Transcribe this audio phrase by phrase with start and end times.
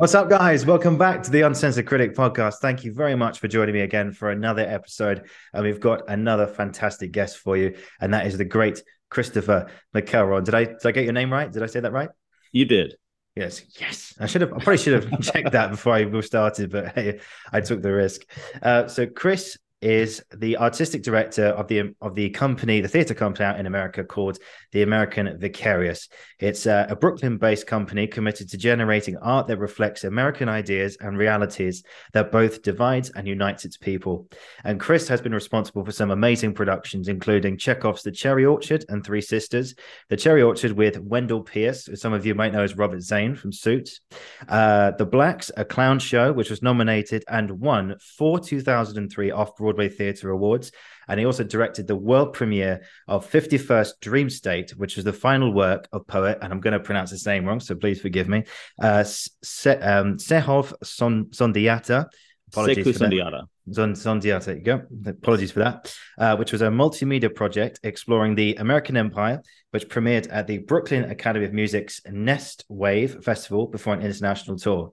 [0.00, 0.64] What's up, guys?
[0.64, 2.54] Welcome back to the Uncensored Critic podcast.
[2.62, 5.28] Thank you very much for joining me again for another episode.
[5.52, 10.42] And we've got another fantastic guest for you, and that is the great Christopher McElroy.
[10.42, 11.52] Did I did I get your name right?
[11.52, 12.08] Did I say that right?
[12.50, 12.94] You did.
[13.36, 14.14] Yes, yes.
[14.18, 14.54] I should have.
[14.54, 17.20] I probably should have checked that before I started, but hey,
[17.52, 18.22] I took the risk.
[18.62, 23.46] Uh, so, Chris is the artistic director of the of the company, the theater company
[23.46, 24.38] out in America called
[24.72, 26.08] the American Vicarious.
[26.38, 31.82] It's uh, a Brooklyn-based company committed to generating art that reflects American ideas and realities
[32.12, 34.28] that both divides and unites its people.
[34.64, 39.04] And Chris has been responsible for some amazing productions, including Chekhov's The Cherry Orchard and
[39.04, 39.74] Three Sisters,
[40.10, 43.34] The Cherry Orchard with Wendell Pierce, who some of you might know as Robert Zane
[43.34, 44.00] from Suits,
[44.48, 49.69] uh, The Blacks, a clown show, which was nominated and won for 2003 off-Broadway Broadway
[49.88, 50.72] Theatre Awards.
[51.08, 55.52] And he also directed the world premiere of 51st Dream State, which was the final
[55.52, 58.44] work of poet, and I'm going to pronounce his name wrong, so please forgive me,
[58.80, 62.08] uh, Se- um, Sehov Son- Sundiata.
[62.52, 63.48] Apologies Sekou Sundiata.
[63.96, 64.82] Sundiata, there you go.
[65.06, 65.94] Apologies for that.
[66.18, 71.04] Uh, which was a multimedia project exploring the American Empire, which premiered at the Brooklyn
[71.10, 74.92] Academy of Music's Next Wave Festival before an international tour.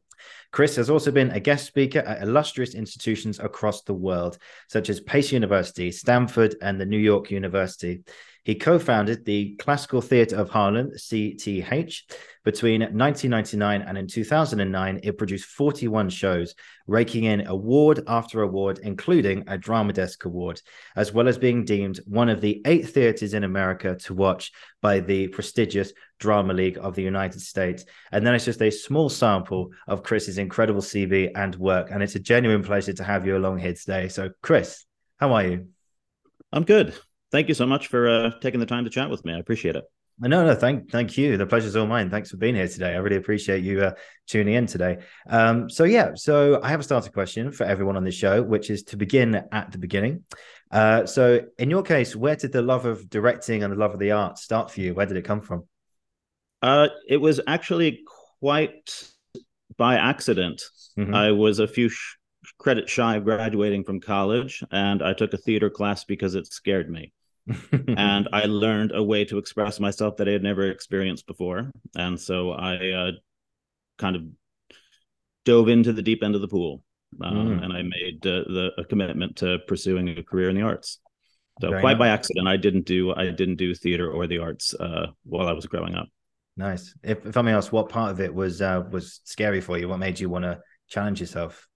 [0.57, 4.99] Chris has also been a guest speaker at illustrious institutions across the world, such as
[4.99, 8.01] Pace University, Stanford, and the New York University.
[8.47, 12.03] He co founded the Classical Theatre of Harlem, CTH.
[12.45, 16.55] Between 1999 and in 2009, it produced 41 shows,
[16.87, 20.61] raking in award after award, including a Drama Desk Award,
[20.95, 25.01] as well as being deemed one of the eight theatres in America to watch by
[25.01, 27.83] the prestigious Drama League of the United States.
[28.13, 31.91] And then it's just a small sample of Chris's incredible CV and work.
[31.91, 34.07] And it's a genuine pleasure to have you along here today.
[34.07, 34.85] So, Chris,
[35.19, 35.67] how are you?
[36.53, 36.97] I'm good
[37.31, 39.33] thank you so much for uh, taking the time to chat with me.
[39.33, 39.83] I appreciate it.
[40.19, 41.37] No, no, thank, thank you.
[41.37, 42.09] The pleasure's all mine.
[42.09, 42.93] Thanks for being here today.
[42.93, 43.91] I really appreciate you uh,
[44.25, 44.97] tuning in today.
[45.29, 48.71] Um, so yeah, so I have a starter question for everyone on the show, which
[48.71, 50.23] is to begin at the beginning.
[50.71, 53.99] Uh, so in your case, where did the love of directing and the love of
[53.99, 54.95] the art start for you?
[54.95, 55.65] Where did it come from?
[56.63, 58.01] Uh, it was actually
[58.39, 59.03] quite
[59.77, 60.63] by accident.
[60.97, 61.13] Mm-hmm.
[61.13, 62.15] I was a few sh-
[62.57, 66.89] credit shy of graduating from college, and I took a theater class because it scared
[66.89, 67.13] me
[67.71, 71.71] and I learned a way to express myself that I had never experienced before.
[71.95, 73.11] And so I uh,
[73.97, 74.23] kind of
[75.45, 76.83] dove into the deep end of the pool,
[77.23, 77.63] um, mm.
[77.63, 80.99] and I made uh, the a commitment to pursuing a career in the arts.
[81.61, 81.99] So Very quite nice.
[81.99, 85.53] by accident, I didn't do I didn't do theater or the arts uh, while I
[85.53, 86.07] was growing up.
[86.55, 86.93] Nice.
[87.03, 89.87] If, if I may ask, what part of it was uh, was scary for you?
[89.87, 90.59] What made you want to
[90.89, 91.67] challenge yourself?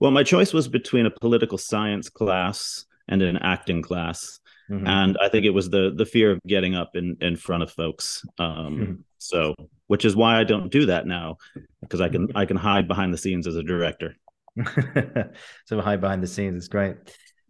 [0.00, 4.39] Well, my choice was between a political science class and an acting class
[4.70, 4.86] Mm-hmm.
[4.86, 7.72] And I think it was the the fear of getting up in in front of
[7.72, 8.24] folks.
[8.38, 8.92] Um, mm-hmm.
[9.18, 9.54] So,
[9.88, 11.38] which is why I don't do that now,
[11.80, 14.16] because I can I can hide behind the scenes as a director.
[15.66, 16.96] so hide behind the scenes is great.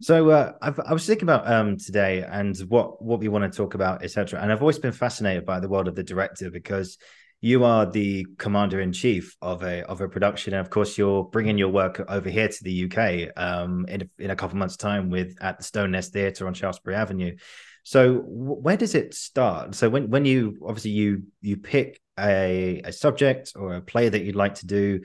[0.01, 3.75] So uh, i was thinking about um, today and what what we want to talk
[3.75, 4.41] about, etc.
[4.41, 6.97] And I've always been fascinated by the world of the director because
[7.43, 11.23] you are the commander in chief of a of a production, and of course, you're
[11.23, 14.77] bringing your work over here to the UK um, in a, in a couple months'
[14.77, 17.35] time with at the Stone Nest Theatre on Shaftesbury Avenue.
[17.83, 19.73] So, where does it start?
[19.73, 24.23] So, when when you obviously you you pick a a subject or a play that
[24.23, 25.01] you'd like to do,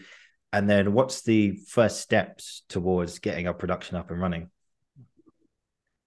[0.53, 4.51] and then what's the first steps towards getting a production up and running?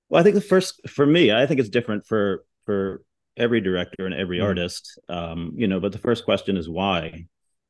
[0.09, 3.01] Well, I think the first for me, I think it's different for for
[3.37, 4.43] every director and every mm.
[4.43, 7.25] artist um, you know but the first question is why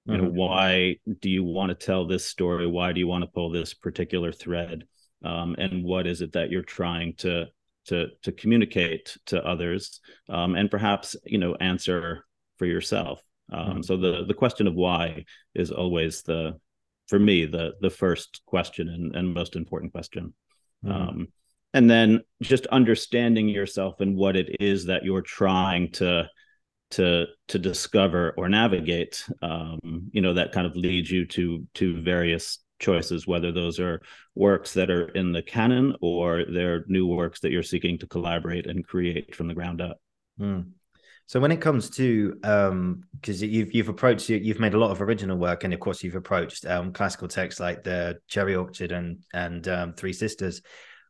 [0.06, 0.36] you know mm-hmm.
[0.36, 3.74] why do you want to tell this story why do you want to pull this
[3.74, 4.84] particular thread
[5.24, 7.46] um, and what is it that you're trying to
[7.86, 10.00] to to communicate to others
[10.30, 12.26] um, and perhaps you know answer
[12.58, 13.22] for yourself
[13.52, 13.82] mm-hmm.
[13.82, 16.58] so the the question of why is always the
[17.08, 20.34] for me the the first question and, and most important question
[20.84, 21.24] mm-hmm.
[21.74, 26.28] And then just understanding yourself and what it is that you're trying to
[26.92, 32.02] to to discover or navigate um, you know that kind of leads you to to
[32.02, 34.02] various choices whether those are
[34.36, 38.66] works that are in the canon or they're new works that you're seeking to collaborate
[38.66, 39.98] and create from the ground up
[40.40, 40.66] mm.
[41.28, 45.02] so when it comes to um because you've you've approached you've made a lot of
[45.02, 49.20] original work and of course you've approached um classical texts like the cherry orchard and
[49.34, 50.62] and um, three sisters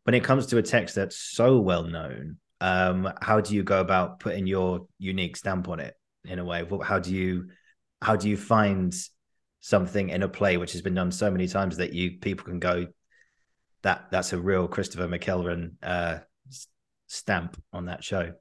[0.03, 3.79] when it comes to a text that's so well known, um, how do you go
[3.79, 6.65] about putting your unique stamp on it in a way?
[6.83, 7.47] How do you
[8.01, 8.93] how do you find
[9.61, 12.59] something in a play which has been done so many times that you people can
[12.59, 12.87] go
[13.81, 16.19] that that's a real Christopher McElroy uh,
[17.07, 18.33] stamp on that show?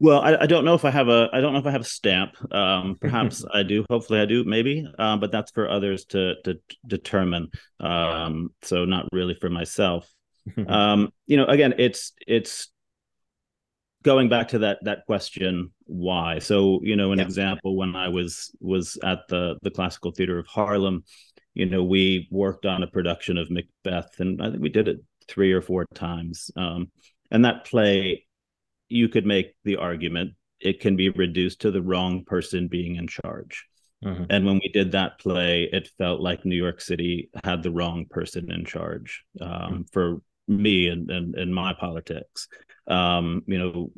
[0.00, 1.80] Well, I, I, don't know if I have a I don't know if I have
[1.80, 2.36] a stamp.
[2.54, 3.84] Um, perhaps I do.
[3.90, 4.44] Hopefully, I do.
[4.44, 7.50] Maybe, um, but that's for others to to determine.
[7.80, 10.08] Um, so not really for myself.
[10.68, 12.68] um, you know, again, it's it's
[14.02, 16.38] going back to that that question why.
[16.38, 17.24] So you know, an yeah.
[17.24, 21.04] example when I was was at the the Classical Theater of Harlem,
[21.54, 24.98] you know, we worked on a production of Macbeth, and I think we did it
[25.26, 26.50] three or four times.
[26.56, 26.90] Um,
[27.30, 28.24] and that play
[28.88, 33.06] you could make the argument it can be reduced to the wrong person being in
[33.06, 33.64] charge.
[34.04, 34.24] Mm-hmm.
[34.30, 38.06] And when we did that play, it felt like New York City had the wrong
[38.08, 39.82] person in charge um, mm-hmm.
[39.92, 42.48] for me and, and, and my politics.
[42.86, 43.90] Um, you know,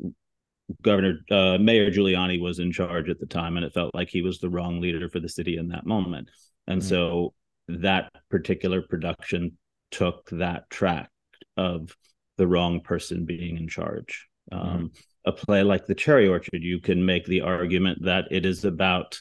[0.82, 4.22] Governor uh, Mayor Giuliani was in charge at the time, and it felt like he
[4.22, 6.30] was the wrong leader for the city in that moment.
[6.66, 6.88] And mm-hmm.
[6.88, 7.34] so
[7.68, 9.56] that particular production
[9.90, 11.10] took that track
[11.56, 11.94] of
[12.36, 14.26] the wrong person being in charge.
[14.52, 14.68] Mm-hmm.
[14.68, 14.86] Um, mm-hmm.
[15.26, 19.20] A play like The Cherry Orchard, you can make the argument that it is about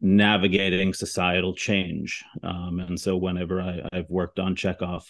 [0.00, 2.22] navigating societal change.
[2.44, 5.04] Um, and so, whenever I, have worked on Chekhov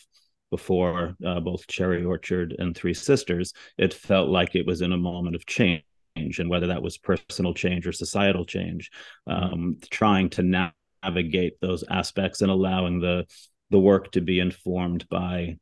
[0.50, 4.96] before, uh, both Cherry Orchard and Three Sisters, it felt like it was in a
[4.96, 5.82] moment of change.
[6.16, 8.90] And whether that was personal change or societal change,
[9.26, 10.72] um, trying to
[11.02, 13.26] navigate those aspects and allowing the
[13.70, 15.58] the work to be informed by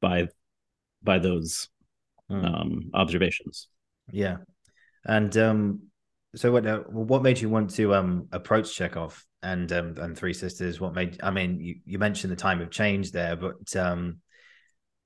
[0.00, 0.28] by
[1.02, 1.68] by those
[2.30, 2.44] mm.
[2.44, 3.68] um, observations.
[4.10, 4.38] Yeah,
[5.04, 5.82] and um,
[6.34, 6.66] so what?
[6.66, 10.80] Uh, what made you want to um, approach Chekhov and um, and Three Sisters?
[10.80, 11.20] What made?
[11.22, 14.18] I mean, you, you mentioned the time of change there, but um,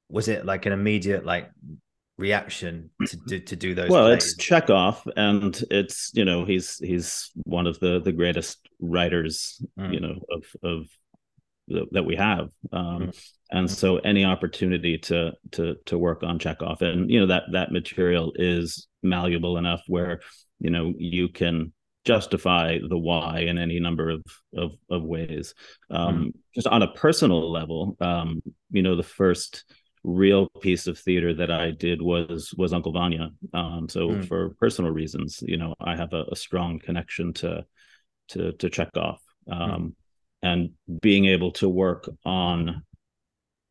[0.08, 1.50] was it like an immediate like
[2.19, 3.90] reaction to do, to do those?
[3.90, 4.25] Well, plays?
[4.25, 9.93] it's Chekhov, and it's you know he's he's one of the the greatest writers mm.
[9.93, 10.87] you know of of
[11.68, 12.48] that we have.
[12.72, 13.20] Um, mm
[13.50, 17.70] and so any opportunity to to to work on Chekhov, and you know that that
[17.70, 20.20] material is malleable enough where
[20.58, 21.72] you know you can
[22.04, 24.22] justify the why in any number of
[24.56, 25.54] of, of ways.
[25.90, 29.64] Um, mm Just on a personal level, um, you know, the first
[30.02, 33.30] real piece of theater that I did was was Uncle Vanya.
[33.52, 34.26] Um, so mm.
[34.26, 37.64] for personal reasons, you know, I have a, a strong connection to
[38.28, 39.19] to to Chekhov.
[39.48, 39.92] Mm
[40.46, 40.70] and
[41.00, 42.82] being able to work on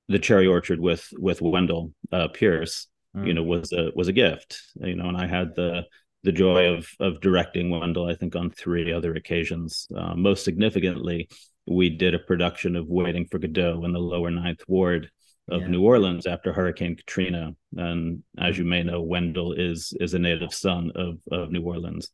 [0.10, 3.25] the cherry orchard with with Wendell uh, Pierce, mm.
[3.27, 4.62] you know, was a was a gift.
[4.75, 5.83] You know, and I had the
[6.24, 8.10] the joy of of directing Wendell.
[8.10, 9.88] I think on three other occasions.
[9.95, 11.30] Uh, most significantly,
[11.66, 15.10] we did a production of Waiting for Godot in the Lower Ninth Ward
[15.48, 15.68] of yeah.
[15.68, 17.56] New Orleans after Hurricane Katrina.
[17.77, 22.10] And as you may know, Wendell is is a native son of of New Orleans,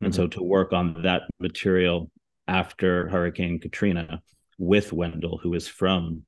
[0.00, 0.22] and mm-hmm.
[0.22, 2.10] so to work on that material
[2.48, 4.22] after Hurricane Katrina
[4.58, 6.22] with Wendell, who is from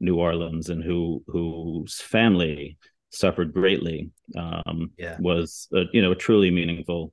[0.00, 2.78] New Orleans and who whose family
[3.10, 5.16] suffered greatly, um, yeah.
[5.20, 7.12] was a, you know a truly meaningful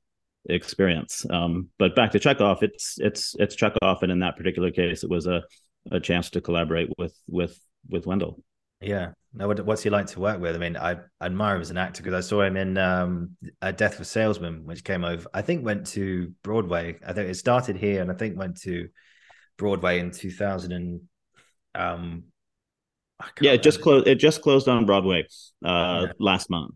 [0.49, 1.25] experience.
[1.29, 5.09] Um, but back to Chekhov, it's it's it's Chekhov, and in that particular case, it
[5.09, 5.43] was a
[5.91, 8.41] a chance to collaborate with with with Wendell.
[8.81, 9.11] Yeah.
[9.33, 10.55] Now, what's he like to work with?
[10.55, 13.71] I mean, I, admire him as an actor because I saw him in um, A
[13.71, 16.97] Death of a Salesman, which came over, I think went to Broadway.
[17.05, 18.89] I think it started here and I think went to
[19.57, 21.01] Broadway in 2000 and
[21.75, 22.23] um,
[23.41, 24.07] yeah, it just closed.
[24.07, 25.27] It just closed on Broadway
[25.65, 26.11] uh, yeah.
[26.19, 26.75] last month.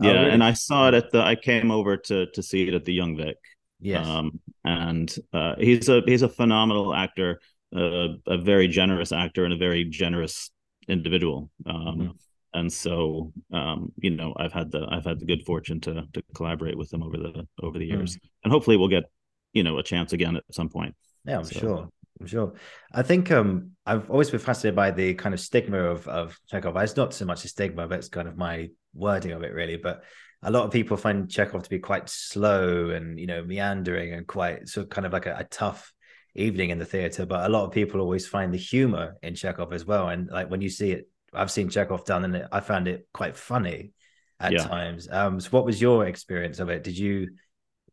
[0.00, 0.30] Oh, yeah, oh, really?
[0.32, 1.20] and I saw it at the.
[1.20, 3.36] I came over to to see it at the Young Vic.
[3.80, 7.40] Yes, um, and uh, he's a he's a phenomenal actor,
[7.76, 10.50] uh, a very generous actor, and a very generous
[10.88, 11.50] individual.
[11.66, 12.10] Um, mm-hmm.
[12.54, 16.22] And so, um, you know, I've had the I've had the good fortune to to
[16.34, 18.26] collaborate with them over the over the years, mm-hmm.
[18.44, 19.04] and hopefully we'll get
[19.52, 20.94] you know a chance again at some point.
[21.24, 21.88] Yeah, I'm so, sure.
[22.20, 22.54] I'm sure.
[22.92, 26.76] I think um, I've always been fascinated by the kind of stigma of of Chekhov.
[26.78, 29.76] It's not so much a stigma, but it's kind of my wording of it, really.
[29.76, 30.04] But
[30.42, 34.26] a lot of people find Chekhov to be quite slow and you know meandering and
[34.26, 35.92] quite sort of kind of like a, a tough
[36.34, 37.26] evening in the theater.
[37.26, 40.08] But a lot of people always find the humor in Chekhov as well.
[40.08, 43.36] And like when you see it, I've seen Chekhov done, and I found it quite
[43.36, 43.92] funny
[44.40, 44.64] at yeah.
[44.64, 45.08] times.
[45.10, 46.82] Um, so what was your experience of it?
[46.82, 47.28] Did you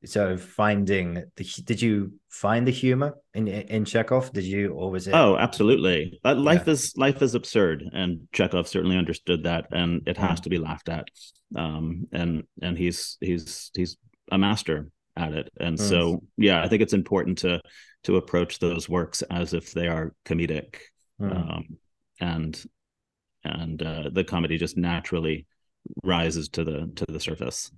[0.06, 4.32] so finding the did you find the humor in in Chekhov?
[4.32, 5.14] Did you or was it?
[5.14, 6.20] Oh, absolutely.
[6.24, 6.74] Uh, life yeah.
[6.74, 10.44] is life is absurd, and Chekhov certainly understood that, and it has mm.
[10.44, 11.08] to be laughed at.
[11.56, 13.98] Um, and and he's he's he's
[14.32, 15.82] a master at it, and mm.
[15.82, 17.62] so yeah, I think it's important to
[18.06, 20.78] to approach those works as if they are comedic
[21.20, 21.36] mm.
[21.36, 21.78] um,
[22.20, 22.64] and
[23.44, 25.46] and uh, the comedy just naturally
[26.04, 27.72] rises to the to the surface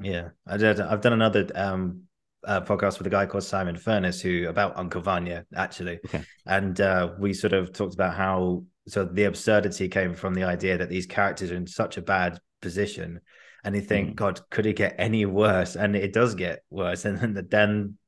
[0.00, 2.02] yeah i did i've done another um
[2.46, 6.22] uh, podcast with a guy called simon furness who about uncle vanya actually okay.
[6.46, 10.76] and uh, we sort of talked about how so the absurdity came from the idea
[10.76, 13.20] that these characters are in such a bad position
[13.64, 14.14] and you think, mm.
[14.14, 15.74] God, could it get any worse?
[15.74, 17.06] And it does get worse.
[17.06, 17.98] And then, then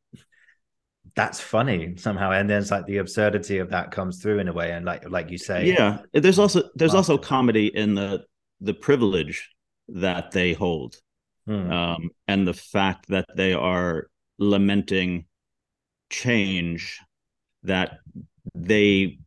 [1.16, 2.30] that's funny somehow.
[2.30, 4.72] And then it's like the absurdity of that comes through in a way.
[4.72, 8.24] And like like you say, yeah, there's also there's also comedy in the
[8.60, 9.50] the privilege
[9.88, 10.96] that they hold,
[11.46, 11.70] hmm.
[11.72, 14.08] um, and the fact that they are
[14.38, 15.24] lamenting
[16.10, 17.00] change
[17.62, 17.98] that
[18.54, 19.18] they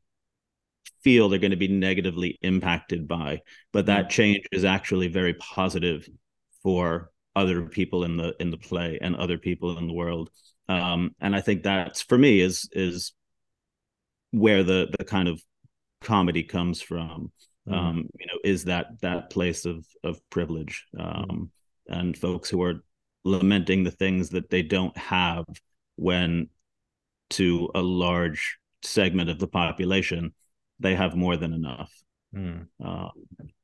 [1.03, 3.41] feel they're going to be negatively impacted by
[3.74, 4.10] but that mm.
[4.10, 6.08] change is actually very positive
[6.62, 10.29] for other people in the in the play and other people in the world
[10.69, 13.13] um, and i think that's for me is is
[14.31, 15.41] where the the kind of
[16.01, 17.31] comedy comes from
[17.67, 17.75] mm.
[17.75, 21.51] um, you know is that that place of of privilege um,
[21.89, 21.99] mm.
[21.99, 22.83] and folks who are
[23.25, 25.45] lamenting the things that they don't have
[25.97, 26.47] when
[27.29, 30.33] to a large segment of the population
[30.79, 31.91] they have more than enough.
[32.35, 32.67] Mm.
[32.83, 33.09] Uh,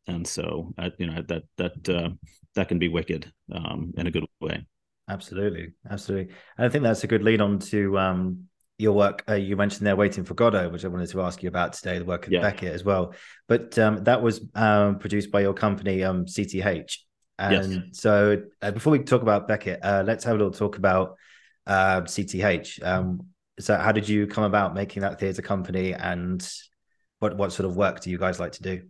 [0.08, 2.10] and so, uh, you know, that that uh,
[2.56, 4.66] that can be wicked um, in a good way.
[5.08, 6.34] Absolutely, absolutely.
[6.58, 8.46] And I think that's a good lead on to um,
[8.78, 9.24] your work.
[9.30, 12.00] Uh, you mentioned there, waiting for Godot, which I wanted to ask you about today.
[12.00, 12.42] The work of yeah.
[12.42, 13.14] Beckett as well,
[13.48, 16.98] but um, that was um, produced by your company, um, CTH.
[17.38, 17.84] And yes.
[17.94, 21.18] so, uh, before we talk about Beckett, uh, let's have a little talk about
[21.68, 22.84] CTH.
[22.84, 23.28] Um,
[23.60, 26.48] so, how did you come about making that theatre company, and
[27.20, 28.82] what what sort of work do you guys like to do?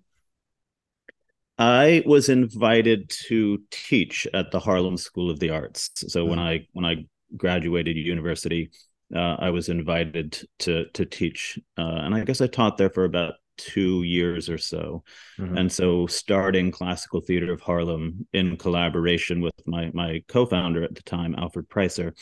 [1.58, 5.90] I was invited to teach at the Harlem School of the Arts.
[5.96, 7.06] So mm when I when I
[7.38, 8.72] graduated university,
[9.16, 13.06] uh, I was invited to to teach, uh, and I guess I taught there for
[13.06, 15.04] about two years or so.
[15.40, 15.58] Mm-hmm.
[15.58, 21.04] And so, starting Classical Theater of Harlem in collaboration with my my co-founder at the
[21.04, 22.14] time, Alfred Preisser,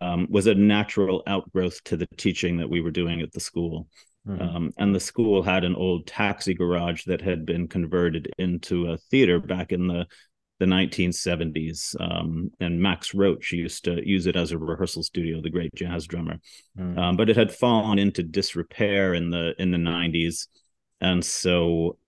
[0.00, 3.88] um, was a natural outgrowth to the teaching that we were doing at the school.
[4.26, 4.42] Mm-hmm.
[4.42, 8.96] Um, and the school had an old taxi garage that had been converted into a
[8.96, 10.06] theater back in the
[10.60, 11.96] the 1970s.
[12.00, 16.06] Um, and Max Roach used to use it as a rehearsal studio, the great jazz
[16.06, 16.38] drummer.
[16.78, 16.98] Mm-hmm.
[16.98, 20.46] Um, but it had fallen into disrepair in the in the 90s,
[21.00, 21.98] and so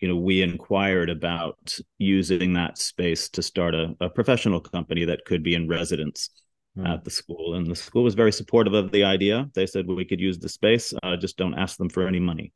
[0.00, 5.24] you know we inquired about using that space to start a, a professional company that
[5.24, 6.30] could be in residence
[6.76, 6.88] mm.
[6.88, 7.54] at the school.
[7.54, 9.48] And the school was very supportive of the idea.
[9.54, 12.20] They said well, we could use the space, uh, just don't ask them for any
[12.20, 12.52] money.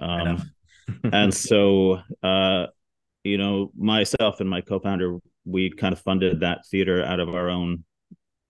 [0.00, 0.50] Um,
[1.12, 2.66] and so, uh,
[3.24, 7.48] you know, myself and my co-founder, we kind of funded that theater out of our
[7.48, 7.84] own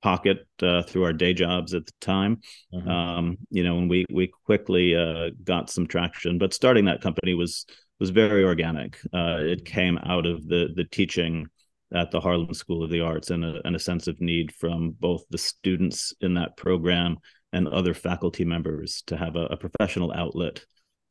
[0.02, 2.40] pocket uh, through our day jobs at the time.
[2.72, 2.88] Mm-hmm.
[2.88, 6.38] Um, you know, and we we quickly uh, got some traction.
[6.38, 7.66] But starting that company was
[8.00, 8.98] was very organic.
[9.12, 11.46] Uh, it came out of the the teaching
[11.94, 14.94] at the Harlem School of the Arts and a, and a sense of need from
[15.00, 17.16] both the students in that program
[17.52, 20.64] and other faculty members to have a, a professional outlet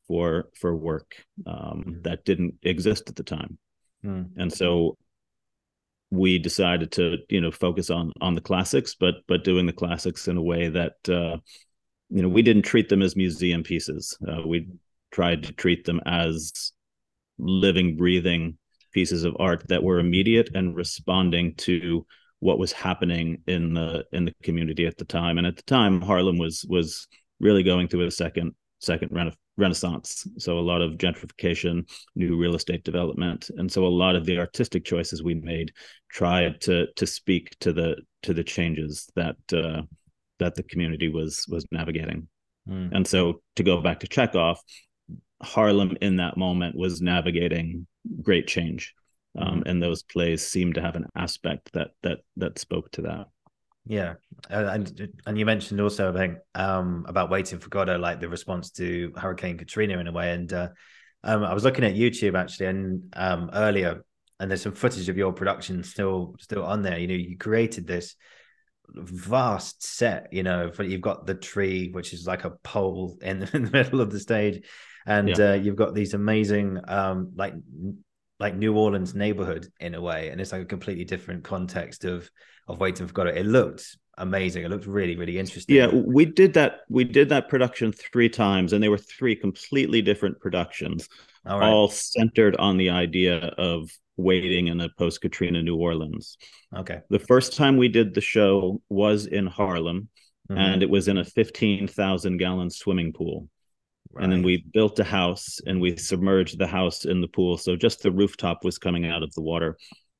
[0.06, 1.16] for for work
[1.46, 2.02] um, mm.
[2.04, 3.58] that didn't exist at the time.
[4.04, 4.30] Mm.
[4.36, 4.96] And so
[6.10, 10.28] we decided to you know focus on on the classics but but doing the classics
[10.28, 11.36] in a way that uh,
[12.08, 14.68] you know we didn't treat them as museum pieces uh, we
[15.10, 16.72] tried to treat them as
[17.38, 18.57] living breathing
[18.92, 22.06] pieces of art that were immediate and responding to
[22.40, 25.38] what was happening in the in the community at the time.
[25.38, 27.08] And at the time harlem was was
[27.40, 30.26] really going through a second second rena- renaissance.
[30.38, 33.50] So a lot of gentrification new real estate development.
[33.56, 35.72] And so a lot of the artistic choices we made
[36.10, 39.82] tried to to speak to the to the changes that uh,
[40.38, 42.28] that the community was was navigating.
[42.68, 42.90] Mm.
[42.92, 44.58] and so to go back to chekhov
[45.42, 47.86] harlem in that moment was navigating
[48.22, 48.94] great change.
[49.36, 49.68] Um, mm-hmm.
[49.68, 53.26] and those plays seem to have an aspect that that that spoke to that.
[53.86, 54.14] Yeah,
[54.50, 58.70] and and you mentioned also I think um, about waiting for Godot, like the response
[58.72, 60.32] to Hurricane Katrina in a way.
[60.32, 60.68] And uh,
[61.24, 64.04] um, I was looking at YouTube actually, and um, earlier,
[64.40, 66.98] and there's some footage of your production still still on there.
[66.98, 68.14] You know, you created this
[68.88, 70.32] vast set.
[70.32, 73.70] You know, you've got the tree, which is like a pole in the, in the
[73.70, 74.64] middle of the stage
[75.08, 75.50] and yeah.
[75.50, 77.54] uh, you've got these amazing um, like
[78.38, 82.30] like New Orleans neighborhood in a way, and it's like a completely different context of
[82.68, 83.30] of Waiting for Godot.
[83.30, 84.64] It looked amazing.
[84.64, 85.74] It looked really really interesting.
[85.74, 86.80] Yeah, we did that.
[86.90, 91.08] We did that production three times, and they were three completely different productions,
[91.46, 91.68] all, right.
[91.68, 96.36] all centered on the idea of waiting in a post Katrina New Orleans.
[96.76, 97.00] Okay.
[97.08, 100.08] The first time we did the show was in Harlem,
[100.50, 100.60] mm-hmm.
[100.60, 103.48] and it was in a fifteen thousand gallon swimming pool.
[104.18, 104.24] Right.
[104.24, 107.56] And then we built a house and we submerged the house in the pool.
[107.56, 109.78] So just the rooftop was coming out of the water.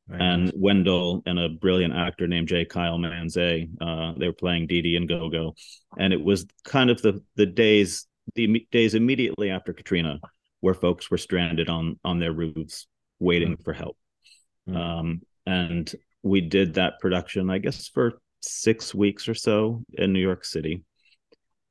[0.09, 0.21] Right.
[0.21, 2.65] And Wendell and a brilliant actor named J.
[2.65, 5.55] Kyle Manzay, uh, they were playing Didi and Gogo.
[5.99, 10.21] And it was kind of the the days the days immediately after Katrina
[10.61, 12.87] where folks were stranded on on their roofs
[13.19, 13.65] waiting mm.
[13.65, 13.97] for help.
[14.69, 14.77] Mm.
[14.77, 20.21] Um, and we did that production, I guess, for six weeks or so in New
[20.21, 20.85] York City.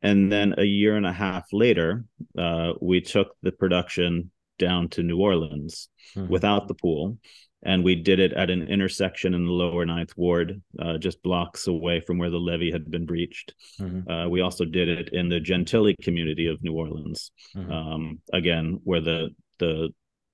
[0.02, 2.06] And then a year and a half later,
[2.38, 6.32] uh, we took the production down to New Orleans mm-hmm.
[6.32, 7.18] without the pool.
[7.64, 11.66] And we did it at an intersection in the lower ninth ward, uh, just blocks
[11.66, 13.56] away from where the levee had been breached.
[13.80, 14.10] Mm-hmm.
[14.10, 17.72] Uh, we also did it in the Gentilly community of New Orleans, mm-hmm.
[17.72, 19.90] um, again, where the, the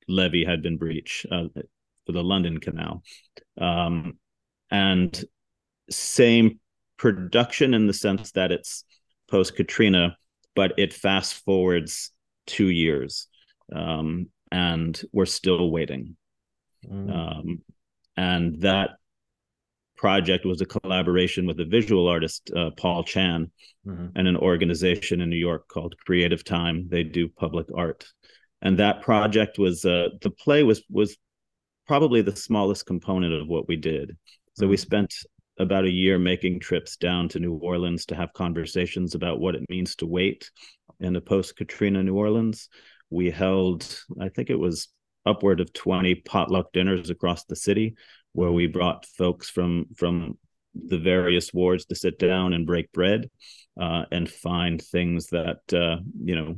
[0.10, 1.46] levee had been breached uh,
[2.06, 3.04] for the London Canal.
[3.58, 4.20] Um,
[4.70, 5.24] and
[5.90, 6.60] same
[6.98, 8.84] production in the sense that it's
[9.34, 10.16] post Katrina,
[10.56, 12.12] but it fast forwards
[12.46, 13.28] two years,
[13.76, 16.16] um, and we're still waiting.
[16.88, 17.10] Mm.
[17.12, 17.62] Um,
[18.16, 18.92] and that
[19.98, 23.50] project was a collaboration with a visual artist, uh, Paul Chan,
[23.88, 24.08] mm-hmm.
[24.16, 26.88] and an organization in New York called Creative Time.
[26.92, 28.06] They do public art,
[28.62, 31.18] and that project was uh, the play was was
[31.88, 34.16] probably the smallest component of what we did.
[34.54, 34.70] So mm-hmm.
[34.70, 35.16] we spent
[35.60, 39.70] about a year making trips down to New Orleans to have conversations about what it
[39.70, 40.50] means to wait
[41.00, 42.70] in a post Katrina New Orleans.
[43.10, 43.86] We held,
[44.20, 44.88] I think it was
[45.26, 47.96] upward of 20 potluck dinners across the city
[48.34, 50.38] where we brought folks from from
[50.76, 53.30] the various wards to sit down and break bread
[53.80, 56.56] uh, and find things that uh, you know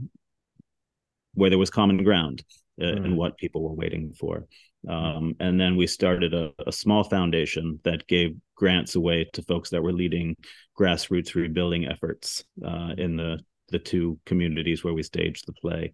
[1.33, 2.43] where there was common ground
[2.81, 3.05] uh, mm.
[3.05, 4.45] and what people were waiting for
[4.87, 9.69] um, and then we started a, a, small foundation that gave grants away to folks
[9.69, 10.35] that were leading
[10.79, 13.39] grassroots rebuilding efforts uh, in the
[13.69, 15.91] the two communities where we staged the play.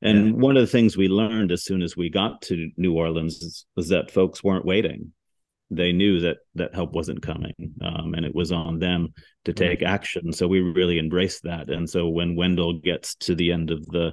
[0.00, 0.32] And yeah.
[0.32, 3.88] one of the things we learned as soon as we got to New Orleans was
[3.90, 5.12] that folks weren't waiting.
[5.70, 9.80] They knew that that help wasn't coming, um, and it was on them to take
[9.80, 9.94] mm-hmm.
[9.94, 10.32] action.
[10.32, 11.70] So we really embraced that.
[11.70, 14.12] And so when Wendell gets to the end of the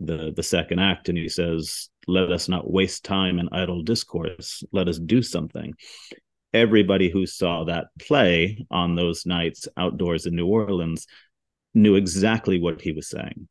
[0.00, 4.64] the the second act and he says let us not waste time in idle discourse.
[4.72, 5.74] Let us do something.
[6.54, 11.06] Everybody who saw that play on those nights outdoors in new orleans
[11.74, 13.46] knew exactly what he was saying.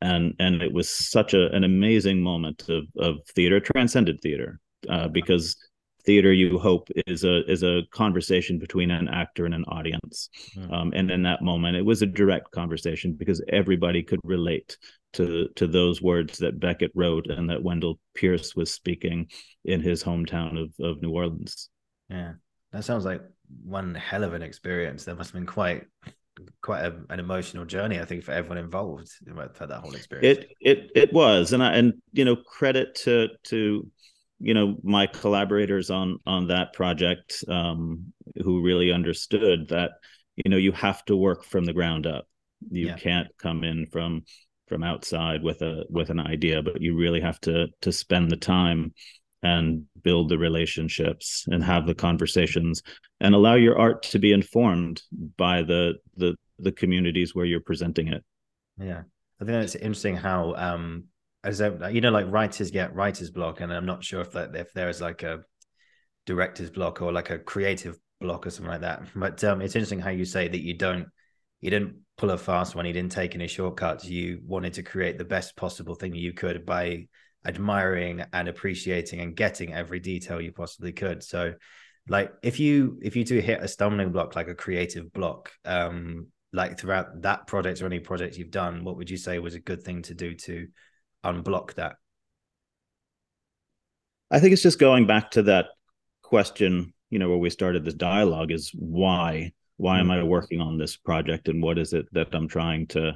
[0.00, 5.08] And and it was such a, an amazing moment of of theater transcended theater uh,
[5.08, 5.56] because
[6.04, 10.28] theater you hope is a is a conversation between an actor and an audience.
[10.56, 10.72] Mm.
[10.72, 14.76] um, and in that moment it was a direct conversation because everybody could relate
[15.14, 19.28] to to those words that beckett wrote and that wendell pierce was speaking
[19.64, 21.68] in his hometown of, of new orleans.
[22.08, 22.32] Yeah
[22.72, 23.22] that sounds like
[23.64, 25.04] one hell of an experience.
[25.04, 25.84] That must have been quite
[26.62, 29.06] quite a, an emotional journey i think for everyone involved
[29.52, 30.38] for that whole experience.
[30.38, 31.52] it it it was.
[31.52, 33.86] And i and you know credit to to
[34.40, 39.92] you know my collaborators on on that project um, who really understood that
[40.36, 42.26] you know you have to work from the ground up.
[42.70, 42.96] You yeah.
[42.96, 44.22] can't come in from
[44.72, 48.36] from outside with a with an idea but you really have to to spend the
[48.36, 48.94] time
[49.42, 52.82] and build the relationships and have the conversations
[53.20, 55.02] and allow your art to be informed
[55.36, 58.24] by the the the communities where you're presenting it
[58.78, 59.02] yeah
[59.42, 61.04] i think it's interesting how um
[61.44, 64.72] as you know, like writers get writer's block, and I'm not sure if that if
[64.72, 65.40] there is like a
[66.24, 69.02] director's block or like a creative block or something like that.
[69.14, 71.08] But um, it's interesting how you say that you don't
[71.60, 74.04] you didn't pull a fast one, he didn't take any shortcuts.
[74.04, 77.08] You wanted to create the best possible thing you could by
[77.44, 81.24] admiring and appreciating and getting every detail you possibly could.
[81.24, 81.54] So
[82.06, 86.28] like if you if you do hit a stumbling block like a creative block um
[86.52, 89.60] like throughout that project or any project you've done what would you say was a
[89.60, 90.68] good thing to do to
[91.24, 91.96] unblock that?
[94.30, 95.66] I think it's just going back to that
[96.22, 99.52] question, you know, where we started this dialogue is why?
[99.76, 100.28] Why am I mm-hmm.
[100.28, 103.14] working on this project and what is it that I'm trying to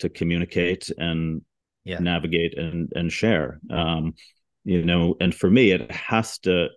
[0.00, 1.42] to communicate and
[1.84, 1.98] yeah.
[1.98, 3.60] navigate and and share?
[3.70, 4.14] Um,
[4.64, 6.68] you know, and for me it has to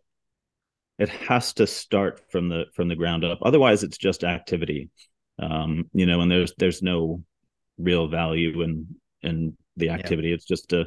[0.99, 3.39] it has to start from the from the ground up.
[3.41, 4.89] Otherwise it's just activity.
[5.39, 7.23] Um, you know, and there's there's no
[7.77, 8.87] real value in
[9.21, 10.29] in the activity.
[10.29, 10.35] Yeah.
[10.35, 10.85] It's just a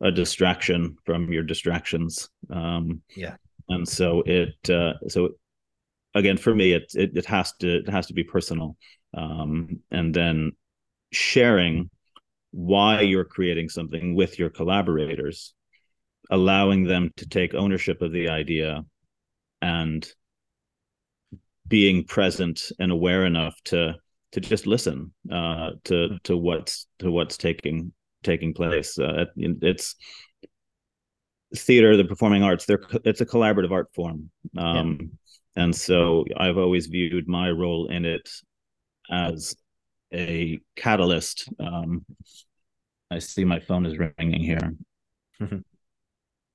[0.00, 2.28] a distraction from your distractions.
[2.50, 3.36] Um, yeah,
[3.68, 5.30] and so it uh, so
[6.14, 8.76] again for me it, it it has to it has to be personal,
[9.16, 10.52] um, and then
[11.10, 11.90] sharing
[12.50, 15.54] why you're creating something with your collaborators,
[16.30, 18.84] allowing them to take ownership of the idea,
[19.60, 20.10] and
[21.66, 23.94] being present and aware enough to
[24.32, 28.98] to just listen uh, to to what's to what's taking taking place.
[28.98, 29.94] Uh, it's
[31.54, 32.66] theater, the performing arts.
[32.66, 35.12] They're it's a collaborative art form, um.
[35.56, 38.30] And so I've always viewed my role in it
[39.10, 39.54] as
[40.12, 41.48] a catalyst.
[41.60, 42.04] Um,
[43.10, 44.72] I see my phone is ringing here.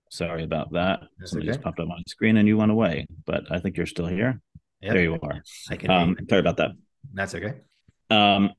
[0.10, 1.02] Sorry about that.
[1.20, 1.56] That's Somebody okay.
[1.58, 4.08] just popped up on the screen and you went away, but I think you're still
[4.08, 4.40] here.
[4.82, 4.94] Yep.
[4.94, 5.44] There you are.
[5.70, 5.90] I can.
[5.92, 6.72] Um, sorry about that.
[7.14, 7.56] That's okay.
[8.10, 8.52] Um,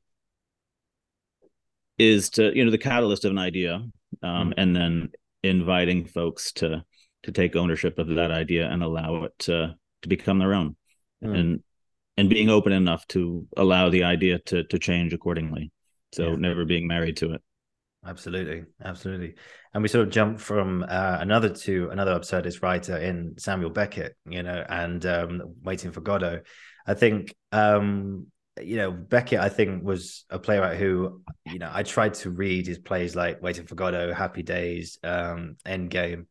[1.98, 3.74] is to you know the catalyst of an idea,
[4.22, 4.54] um, Mhm.
[4.56, 5.10] and then
[5.42, 6.84] inviting folks to
[7.24, 10.76] to take ownership of that idea and allow it to to become their own,
[11.22, 11.38] Mm.
[11.38, 11.62] and
[12.16, 15.70] and being open enough to allow the idea to to change accordingly.
[16.12, 16.36] So Yeah.
[16.36, 17.42] never being married to it.
[18.06, 19.34] Absolutely, absolutely.
[19.74, 24.16] And we sort of jump from uh, another to another absurdist writer in Samuel Beckett,
[24.24, 26.42] you know, and um, Waiting for Godot.
[26.86, 28.28] I think, um,
[28.62, 32.66] you know, Beckett, I think, was a playwright who, you know, I tried to read
[32.66, 36.26] his plays like Waiting for Godot, Happy Days, um, Endgame.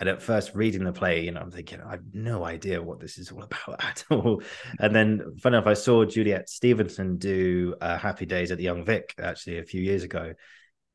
[0.00, 2.98] And at first, reading the play, you know, I'm thinking, I have no idea what
[2.98, 4.42] this is all about at all.
[4.78, 8.84] And then, funny enough, I saw Juliet Stevenson do uh, Happy Days at the Young
[8.84, 10.32] Vic actually a few years ago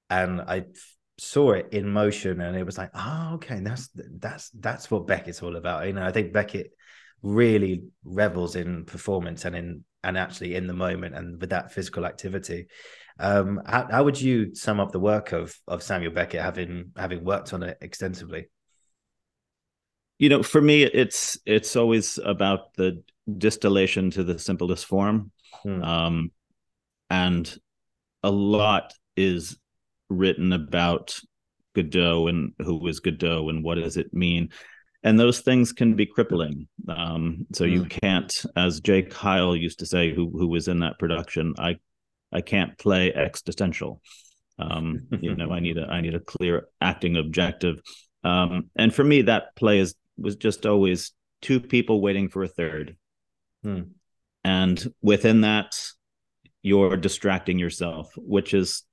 [0.10, 0.66] and I
[1.18, 5.42] saw it in motion, and it was like, oh, okay, that's that's that's what Beckett's
[5.42, 5.88] all about.
[5.88, 6.72] You know, I think Beckett
[7.22, 12.06] really revels in performance and in and actually in the moment and with that physical
[12.06, 12.68] activity.
[13.18, 17.24] Um, how, how would you sum up the work of of Samuel Beckett, having having
[17.24, 18.50] worked on it extensively?
[20.18, 23.04] You know for me it's it's always about the
[23.38, 25.32] distillation to the simplest form.
[25.64, 25.84] Hmm.
[25.84, 26.32] um
[27.10, 27.58] and
[28.24, 29.58] a lot is
[30.10, 31.20] written about
[31.76, 34.50] godot and who is godot and what does it mean.
[35.04, 36.68] And those things can be crippling.
[36.88, 39.04] Um so you can't as J.
[39.04, 41.76] Kyle used to say who who was in that production i
[42.32, 44.02] i can't play existential.
[44.60, 47.82] Um you know i need a i need a clear acting objective.
[48.24, 52.48] Um and for me that play is was just always two people waiting for a
[52.48, 52.96] third
[53.64, 53.82] Hmm.
[54.44, 55.80] and within that
[56.62, 58.84] you're distracting yourself which is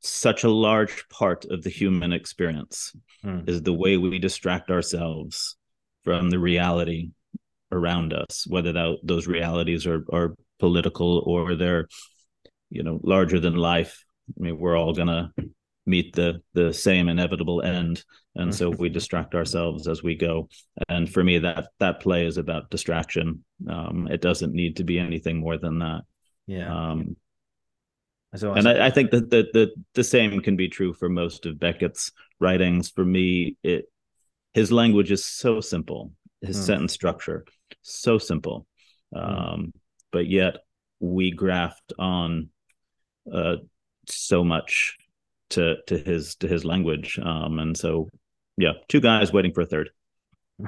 [0.00, 3.40] such a large part of the human experience Hmm.
[3.46, 5.56] is the way we distract ourselves
[6.02, 7.10] from the reality
[7.70, 11.86] around us whether that, those realities are are political or they're
[12.70, 14.04] you know larger than life
[14.36, 15.32] i mean we're all gonna
[15.86, 18.04] meet the the same inevitable end.
[18.34, 20.48] And so we distract ourselves as we go.
[20.88, 23.44] And for me that that play is about distraction.
[23.68, 26.02] Um it doesn't need to be anything more than that.
[26.46, 27.16] Yeah, um
[28.34, 31.46] so and I, I think that the, the the same can be true for most
[31.46, 32.88] of Beckett's writings.
[32.90, 33.86] For me, it
[34.54, 36.62] his language is so simple, his Hmm.
[36.62, 37.44] sentence structure
[37.82, 38.66] so simple,
[39.14, 39.72] um,
[40.12, 40.56] but yet
[41.00, 42.50] we graft on
[43.32, 43.56] uh,
[44.06, 44.96] so much
[45.52, 48.08] to to his to his language, um, and so
[48.56, 49.90] yeah, two guys waiting for a third,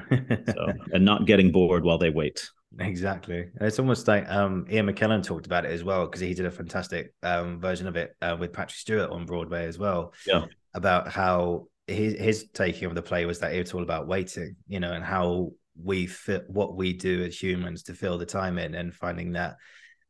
[0.09, 2.49] so and not getting bored while they wait.
[2.79, 3.49] Exactly.
[3.61, 6.51] It's almost like um, Ian McKellen talked about it as well because he did a
[6.51, 10.13] fantastic um, version of it uh, with Patrick Stewart on Broadway as well.
[10.27, 10.45] Yeah.
[10.73, 14.79] About how his his taking of the play was that it's all about waiting, you
[14.79, 18.75] know, and how we fit what we do as humans to fill the time in
[18.75, 19.55] and finding that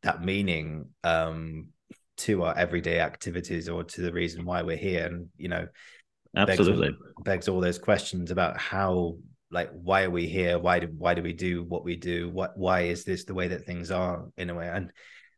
[0.01, 1.67] that meaning um,
[2.17, 5.05] to our everyday activities or to the reason why we're here.
[5.05, 5.67] And you know,
[6.33, 6.91] begs Absolutely.
[7.23, 9.17] begs all those questions about how
[9.51, 12.57] like why are we here why do why do we do what we do what
[12.57, 14.91] why is this the way that things are in a way and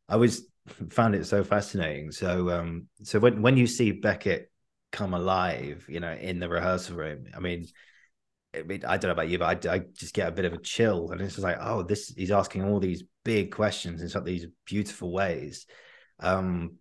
[0.10, 0.48] i was
[0.90, 4.50] found it so fascinating so um so when when you see beckett
[4.92, 7.66] come alive you know in the rehearsal room i mean
[8.56, 10.54] I, mean, I don't know about you, but I, I just get a bit of
[10.54, 14.10] a chill, and it's just like, oh, this he's asking all these big questions in
[14.10, 15.68] such these beautiful ways.
[16.20, 16.78] Um,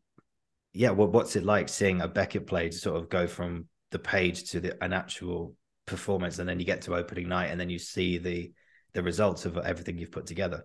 [0.73, 3.99] yeah, what what's it like seeing a Beckett play to sort of go from the
[3.99, 5.55] page to the, an actual
[5.87, 8.53] performance, and then you get to opening night, and then you see the
[8.93, 10.65] the results of everything you've put together.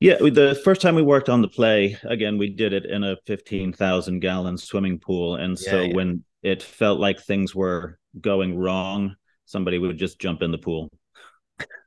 [0.00, 3.16] Yeah, the first time we worked on the play, again, we did it in a
[3.26, 5.34] 15,000 gallon swimming pool.
[5.34, 5.94] And so Yeah, yeah.
[5.94, 10.90] when it felt like things were going wrong, somebody would just jump in the pool.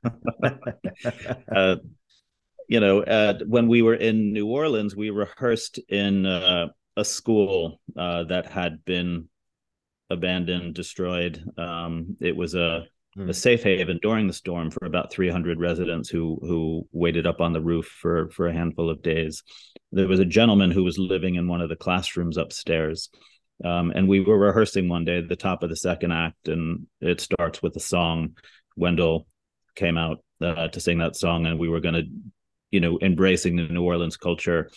[1.54, 1.76] Uh,
[2.72, 7.80] you know, uh, when we were in New Orleans, we rehearsed in uh, a school
[7.96, 9.28] uh, that had been
[10.08, 11.44] abandoned, destroyed.
[11.58, 13.28] Um, it was a Hmm.
[13.28, 17.52] a safe haven during the storm for about 300 residents who who waited up on
[17.52, 19.42] the roof for for a handful of days.
[19.90, 23.10] There was a gentleman who was living in one of the classrooms upstairs.
[23.62, 26.86] Um, and we were rehearsing one day at the top of the second act, and
[27.00, 28.36] it starts with a song.
[28.76, 29.26] Wendell
[29.76, 32.06] came out uh, to sing that song, and we were going to,
[32.72, 34.70] you know, embracing the New Orleans culture,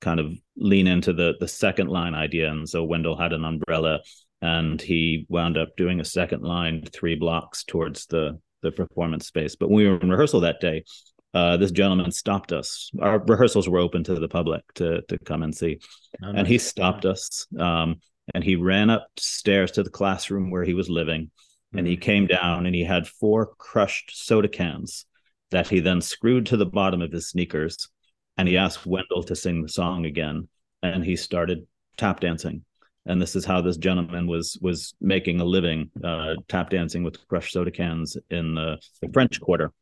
[0.00, 2.50] kind of lean into the the second line idea.
[2.50, 4.00] And so Wendell had an umbrella
[4.42, 9.56] and he wound up doing a second line three blocks towards the the performance space.
[9.56, 10.84] But when we were in rehearsal that day,
[11.32, 12.90] uh, this gentleman stopped us.
[13.00, 15.78] Our rehearsals were open to the public to to come and see,
[16.22, 16.66] Oh, and he nice.
[16.66, 17.46] stopped us.
[17.58, 18.00] Um,
[18.34, 21.78] and he ran upstairs to the classroom where he was living mm-hmm.
[21.78, 22.00] and he hmm.
[22.00, 25.06] came down and he had four crushed soda cans
[25.50, 27.88] that he then screwed to the bottom of his sneakers
[28.36, 30.48] and he asked Wendell to sing the song again
[30.82, 32.64] and he started tap dancing.
[33.06, 37.26] And this is how this gentleman was was making a living uh, tap dancing with
[37.28, 39.72] crushed soda cans in the, the French Quarter.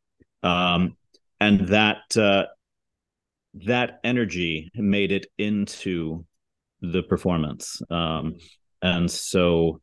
[0.43, 0.97] Um,
[1.41, 2.45] and that uh,
[3.55, 6.27] that energy made it into
[6.83, 7.81] the performance.
[7.89, 8.37] Um,
[8.83, 9.81] and so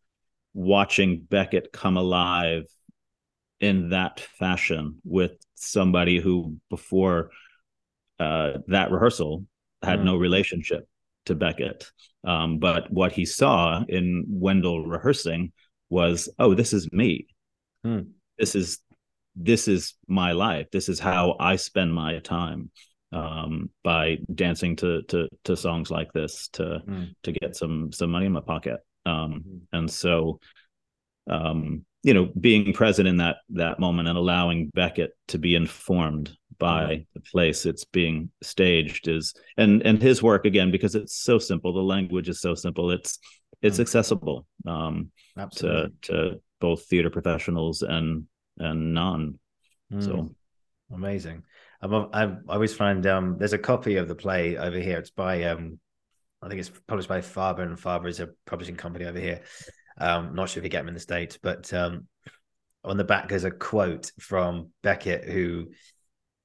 [0.53, 2.65] watching Beckett come alive
[3.61, 7.29] in that fashion with somebody who before
[8.19, 9.45] uh, that rehearsal
[9.81, 10.05] had mm.
[10.05, 10.87] no relationship
[11.25, 11.89] to Beckett.
[12.23, 15.51] Um, but what he saw in Wendell rehearsing
[15.89, 17.27] was, oh, this is me.
[17.85, 18.09] Mm.
[18.37, 18.79] This is
[19.35, 20.67] this is my life.
[20.71, 22.69] This is how I spend my time
[23.11, 27.13] um, by dancing to to to songs like this to mm.
[27.23, 28.79] to get some some money in my pocket.
[29.05, 29.59] Um, mm.
[29.71, 30.39] And so,
[31.29, 36.35] um, you know, being present in that that moment and allowing Beckett to be informed
[36.57, 41.39] by the place it's being staged is and and his work again because it's so
[41.39, 43.17] simple the language is so simple it's
[43.63, 43.81] it's mm.
[43.81, 45.09] accessible um
[45.49, 48.25] to to both theater professionals and
[48.57, 49.39] and non.
[49.91, 50.03] Mm.
[50.05, 50.35] so.
[50.93, 51.43] Amazing.
[51.81, 54.99] I'm, i I always find um there's a copy of the play over here.
[54.99, 55.79] It's by um
[56.41, 59.41] I think it's published by Faber and Faber is a publishing company over here
[60.01, 62.07] um not sure if you get them in the states but um
[62.83, 65.67] on the back there's a quote from Beckett who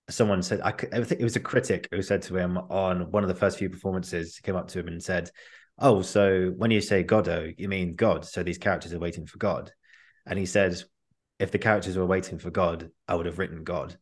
[0.09, 3.25] someone said I, I, think it was a critic who said to him on one
[3.25, 5.31] of the first few performances came up to him and said
[5.79, 9.39] oh so when you say godot you mean god so these characters are waiting for
[9.39, 9.73] god.
[10.29, 10.81] And he said
[11.39, 13.97] if the characters were waiting for god i would have written god.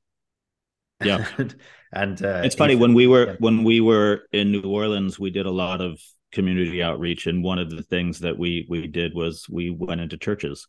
[1.02, 1.26] Yeah.
[1.38, 1.56] And,
[1.92, 3.36] and uh, it's funny when we were yeah.
[3.38, 6.00] when we were in new orleans we did a lot of
[6.34, 10.18] community outreach and one of the things that we we did was we went into
[10.18, 10.66] churches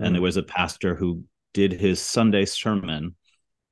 [0.00, 0.04] mm.
[0.04, 1.22] and there was a pastor who
[1.54, 3.14] did his sunday sermon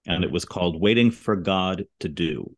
[0.06, 2.54] and it was called "Waiting for God to Do."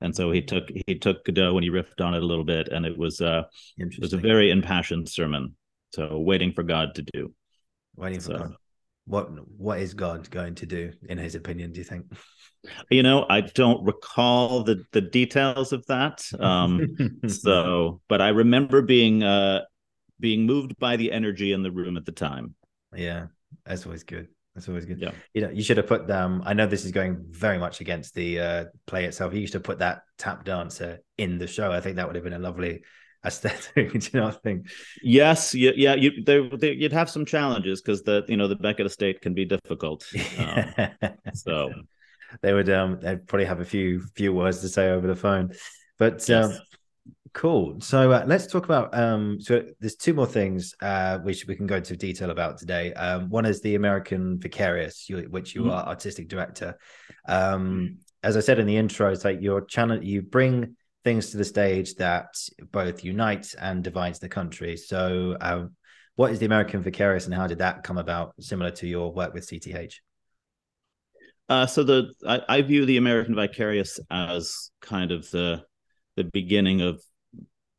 [0.00, 2.68] And so he took he took Godot and he riffed on it a little bit,
[2.68, 3.44] and it was uh
[3.76, 5.56] it was a very impassioned sermon.
[5.94, 7.34] So waiting for God to do.
[7.96, 8.54] Waiting for so, God.
[9.10, 12.06] What what is God going to do in his opinion, do you think?
[12.90, 16.22] You know, I don't recall the the details of that.
[16.38, 16.96] Um
[17.26, 19.62] so but I remember being uh
[20.20, 22.54] being moved by the energy in the room at the time.
[22.94, 23.26] Yeah,
[23.64, 24.28] that's always good.
[24.54, 25.00] That's always good.
[25.00, 25.12] Yeah.
[25.34, 26.42] You know, you should have put them.
[26.44, 29.32] I know this is going very much against the uh, play itself.
[29.32, 31.72] You used to put that tap dancer in the show.
[31.72, 32.82] I think that would have been a lovely
[33.24, 33.92] aesthetic.
[34.00, 34.70] do you I think?
[35.02, 35.54] Yes.
[35.54, 35.72] Yeah.
[35.74, 35.94] Yeah.
[35.94, 39.34] You, there, there, you'd have some challenges because the, you know, the Beckett estate can
[39.34, 40.06] be difficult.
[40.38, 41.72] Um, so
[42.42, 45.52] they would, um, they'd probably have a few, few words to say over the phone.
[45.98, 46.56] But yes.
[46.56, 46.60] um,
[47.32, 47.80] Cool.
[47.80, 48.92] So uh, let's talk about.
[48.92, 52.92] Um, so there's two more things uh, which we can go into detail about today.
[52.94, 55.70] Um, one is the American Vicarious, you, which you mm-hmm.
[55.70, 56.76] are artistic director.
[57.28, 60.02] Um, as I said in the intro, it's like your channel.
[60.02, 62.34] You bring things to the stage that
[62.72, 64.76] both unites and divides the country.
[64.76, 65.66] So, uh,
[66.16, 68.34] what is the American Vicarious, and how did that come about?
[68.40, 69.94] Similar to your work with CTH.
[71.48, 75.64] Uh, so the I, I view the American Vicarious as kind of the
[76.16, 77.02] the beginning of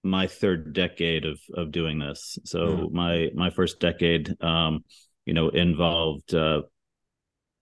[0.04, 2.40] my third decade of of doing this.
[2.44, 2.92] So mm.
[2.92, 4.84] my my first decade, um,
[5.26, 6.64] you know, involved uh,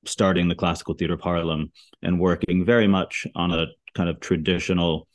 [0.05, 5.08] starting the classical theater of Harlem and working very much on a kind of traditional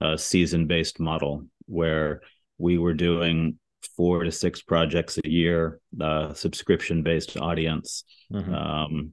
[0.00, 2.20] uh, season based model where
[2.58, 3.58] we were doing
[3.96, 8.54] four to six projects a year, uh, subscription based audience, mm-hmm.
[8.54, 9.12] um,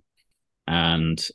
[0.67, 1.27] and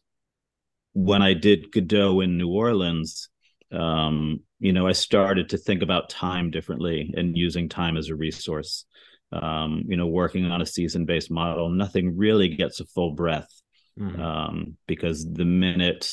[0.93, 3.29] when I did Godot in New Orleans,
[3.71, 8.17] um, you know, I started to think about time differently and using time as a
[8.17, 8.85] resource.
[9.31, 13.49] Um, you know, working on a season based model, nothing really gets a full breath
[13.99, 14.21] mm-hmm.
[14.21, 16.11] um, because the minute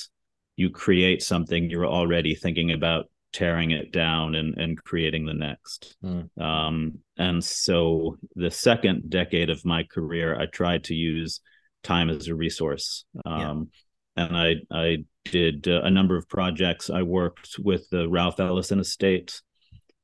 [0.57, 3.05] you create something, you're already thinking about
[3.36, 5.98] tearing it down and, and creating the next.
[6.02, 6.30] Mm.
[6.41, 11.41] Um, and so the second decade of my career, I tried to use
[11.84, 13.04] time as a resource.
[13.26, 13.69] Um,
[14.15, 14.26] yeah.
[14.26, 16.89] And I, I did uh, a number of projects.
[16.89, 19.41] I worked with the Ralph Ellison estate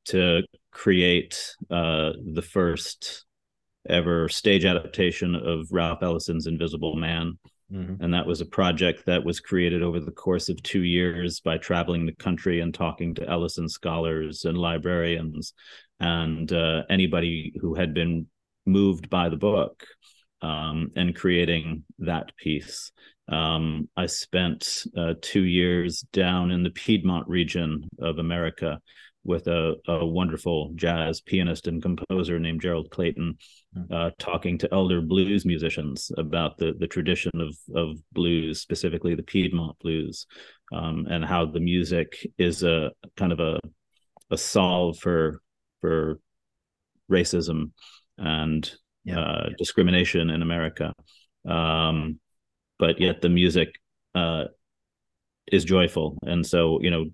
[0.07, 0.41] to
[0.73, 3.25] create uh, the first
[3.87, 7.39] ever stage adaptation of Ralph Ellison's Invisible Man.
[7.71, 8.03] Mm-hmm.
[8.03, 11.57] And that was a project that was created over the course of two years by
[11.57, 15.53] traveling the country and talking to Ellison scholars and librarians
[15.99, 18.27] and uh, anybody who had been
[18.65, 19.85] moved by the book
[20.41, 22.91] um, and creating that piece.
[23.27, 28.81] Um, I spent uh, two years down in the Piedmont region of America,
[29.23, 33.37] with a, a wonderful jazz pianist and composer named Gerald Clayton,
[33.73, 33.93] hmm.
[33.93, 39.23] uh, talking to elder blues musicians about the the tradition of of blues, specifically the
[39.23, 40.25] Piedmont blues,
[40.71, 43.59] um, and how the music is a kind of a
[44.31, 45.41] a solve for
[45.81, 46.19] for
[47.11, 47.71] racism
[48.17, 48.71] and
[49.03, 49.19] yeah.
[49.19, 50.93] uh, discrimination in America.
[51.47, 52.19] Um,
[52.79, 53.69] but yet the music
[54.15, 54.45] uh,
[55.51, 57.05] is joyful, and so you know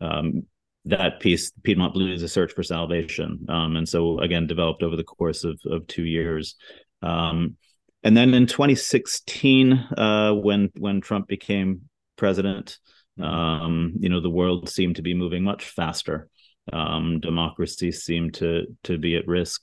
[0.00, 0.42] um,
[0.86, 5.04] that piece, Piedmont Blues, a search for salvation, um, and so again developed over the
[5.04, 6.56] course of of two years.
[7.02, 7.56] Um,
[8.02, 11.82] and then in 2016, uh, when when Trump became
[12.16, 12.78] president,
[13.20, 16.28] um, you know the world seemed to be moving much faster.
[16.72, 19.62] Um, democracy seemed to to be at risk.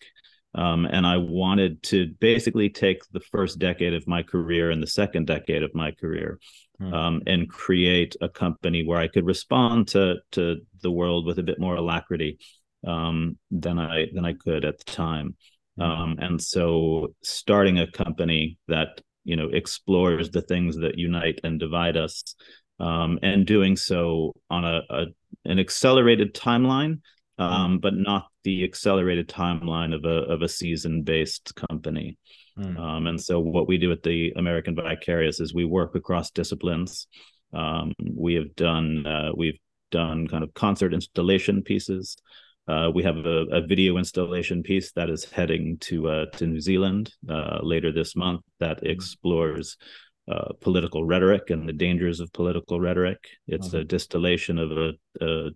[0.53, 4.88] Um, and I wanted to basically take the first decade of my career and the
[4.88, 6.39] second decade of my career
[6.82, 6.94] hmm.
[6.94, 11.44] um, and create a company where I could respond to to the world with a
[11.44, 12.39] bit more alacrity
[12.86, 15.36] um, than I than I could at the time.
[15.78, 15.84] Hmm.
[15.84, 21.60] Um, and so, starting a company that you know explores the things that unite and
[21.60, 22.36] divide us,
[22.80, 25.06] um, and doing so on a, a
[25.46, 27.00] an accelerated timeline
[27.41, 32.17] um, but not the accelerated timeline of a of a season based company.
[32.57, 32.77] Mm.
[32.79, 37.07] Um, and so, what we do at the American Vicarious is we work across disciplines.
[37.53, 39.59] Um, we have done uh, we've
[39.91, 42.17] done kind of concert installation pieces.
[42.67, 46.61] Uh, we have a, a, video installation piece that is heading to uh, to New
[46.61, 48.87] Zealand uh, later this month that hmm.
[48.87, 49.77] explores
[50.31, 53.27] uh, political rhetoric and the dangers of political rhetoric.
[53.47, 53.77] It's mm-hmm.
[53.77, 55.49] a distillation of a, a,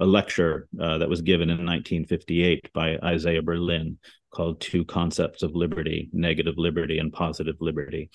[0.00, 3.98] a lecture uh, that was given in 1958 by Isaiah Berlin
[4.30, 8.10] called Two Concepts of Liberty Negative Liberty and Positive Liberty.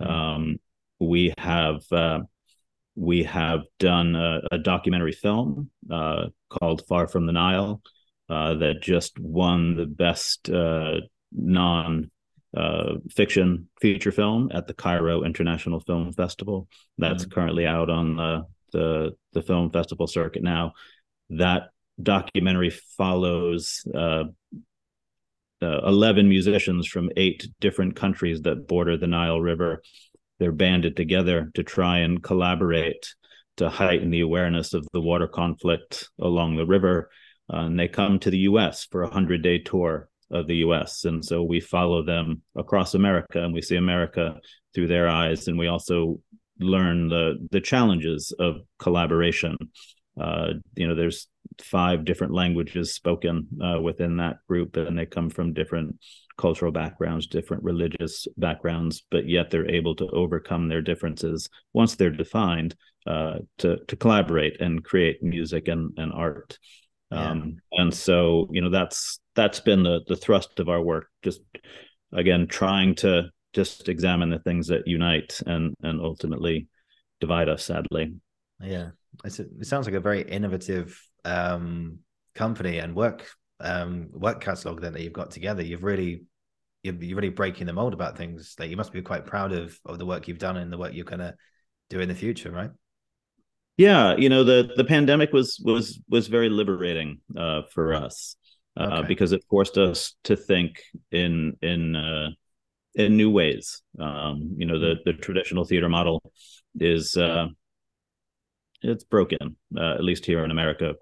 [0.00, 0.58] Um,
[0.98, 2.20] we have uh,
[2.96, 7.80] we have done a, a documentary film uh, called Far from the Nile
[8.28, 11.00] uh, that just won the best uh,
[11.32, 12.10] non
[12.56, 16.66] uh, fiction feature film at the Cairo International Film Festival.
[16.96, 17.32] That's mm-hmm.
[17.32, 20.72] currently out on the, the the film festival circuit now
[21.30, 21.70] that
[22.02, 24.24] documentary follows uh,
[25.60, 29.82] uh, 11 musicians from eight different countries that border the Nile River.
[30.38, 33.14] They're banded together to try and collaborate
[33.56, 37.10] to heighten the awareness of the water conflict along the river.
[37.52, 41.04] Uh, and they come to the US for a 100 day tour of the US.
[41.04, 44.36] And so we follow them across America and we see America
[44.74, 45.48] through their eyes.
[45.48, 46.20] And we also
[46.60, 49.56] learn the, the challenges of collaboration
[50.18, 51.28] uh, you know there's
[51.62, 55.96] five different languages spoken uh, within that group and they come from different
[56.36, 62.10] cultural backgrounds different religious backgrounds but yet they're able to overcome their differences once they're
[62.10, 62.76] defined
[63.06, 66.58] uh, to to collaborate and create music and, and art.
[67.10, 67.30] Yeah.
[67.30, 71.40] um, and so you know that's that's been the the thrust of our work just
[72.12, 76.68] again trying to just examine the things that unite and and ultimately
[77.18, 78.14] divide us sadly.
[78.60, 78.90] Yeah
[79.24, 81.98] it's a, it sounds like a very innovative um,
[82.34, 83.28] company and work
[83.60, 85.62] um, work catalog then that you've got together.
[85.62, 86.22] You've really
[86.82, 88.54] you're, you're really breaking the mold about things.
[88.56, 90.94] That you must be quite proud of of the work you've done and the work
[90.94, 91.34] you're gonna
[91.90, 92.70] do in the future, right?
[93.76, 98.36] Yeah, you know the the pandemic was was was very liberating uh, for us
[98.78, 99.08] uh, okay.
[99.08, 102.30] because it forced us to think in in uh,
[102.94, 103.82] in new ways.
[103.98, 106.22] Um, you know the the traditional theater model
[106.78, 107.46] is uh,
[108.82, 110.94] it's broken, uh, at least here in America,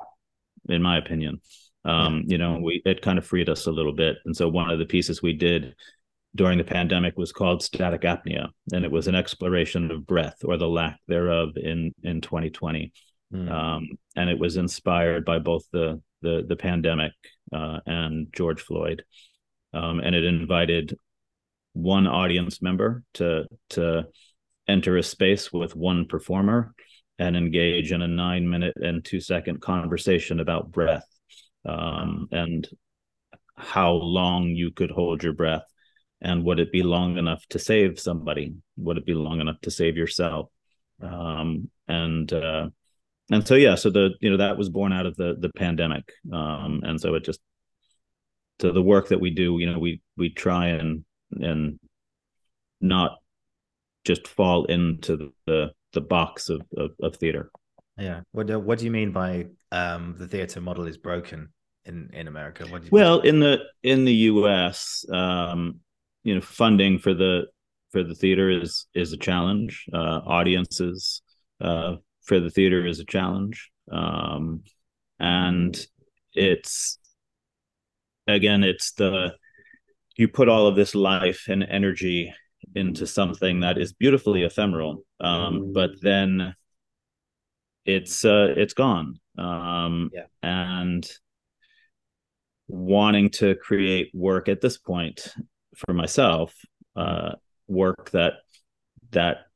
[0.69, 1.41] in my opinion.
[1.85, 2.25] Um.
[2.27, 4.79] You know, we it kind of freed us a little bit, and so one of
[4.79, 5.75] the pieces we did
[6.35, 10.57] during the pandemic was called static apnea, and it was an exploration of breath or
[10.57, 12.93] the lack thereof in in 2020.
[13.33, 13.51] Mm.
[13.51, 17.13] Um, and it was inspired by both the the the pandemic
[17.53, 19.05] uh, and George Floyd,
[19.73, 20.97] um, and it invited
[21.73, 24.07] one audience member to to
[24.69, 26.75] enter a space with one performer
[27.19, 31.07] and engage in a nine minute and two second conversation about breath
[31.65, 32.69] um, and
[33.57, 35.65] how long you could hold your breath
[36.21, 38.55] and would it be long enough to save somebody?
[38.77, 40.49] Would it be long enough to save yourself?
[41.03, 42.69] Um, and uh,
[43.31, 46.13] and so yeah so the you know that was born out of the the pandemic
[46.33, 47.41] um, and so it just
[48.59, 51.79] to the work that we do you know we we try and and
[52.81, 53.17] not
[54.05, 57.51] just fall into the the box of, of, of theater.
[57.99, 58.21] Yeah.
[58.33, 61.49] What do, what do you mean by um, the theater model is broken
[61.87, 62.67] in in America?
[62.67, 63.29] What well, mean?
[63.29, 65.81] in the in the U.S., um,
[66.23, 67.47] you know, funding for the
[67.91, 69.87] for the theater is is a challenge.
[69.93, 71.23] Uh, audiences
[71.61, 73.71] uh, for the theater is a challenge.
[73.91, 74.63] Um,
[75.19, 75.75] and
[76.35, 76.99] it's
[78.27, 79.33] again it's the
[80.17, 82.35] you put all of this life and energy
[82.77, 86.55] into something that is beautifully ephemeral um, but then
[87.85, 90.27] it's uh, it's gone um, yeah.
[90.43, 91.11] and
[92.69, 95.29] wanting to create work at this point
[95.77, 96.55] for myself
[96.97, 97.33] uh,
[97.69, 98.35] work that
[99.11, 99.47] that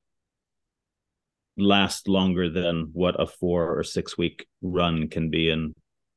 [1.57, 5.75] last longer than what a four or six week run can be in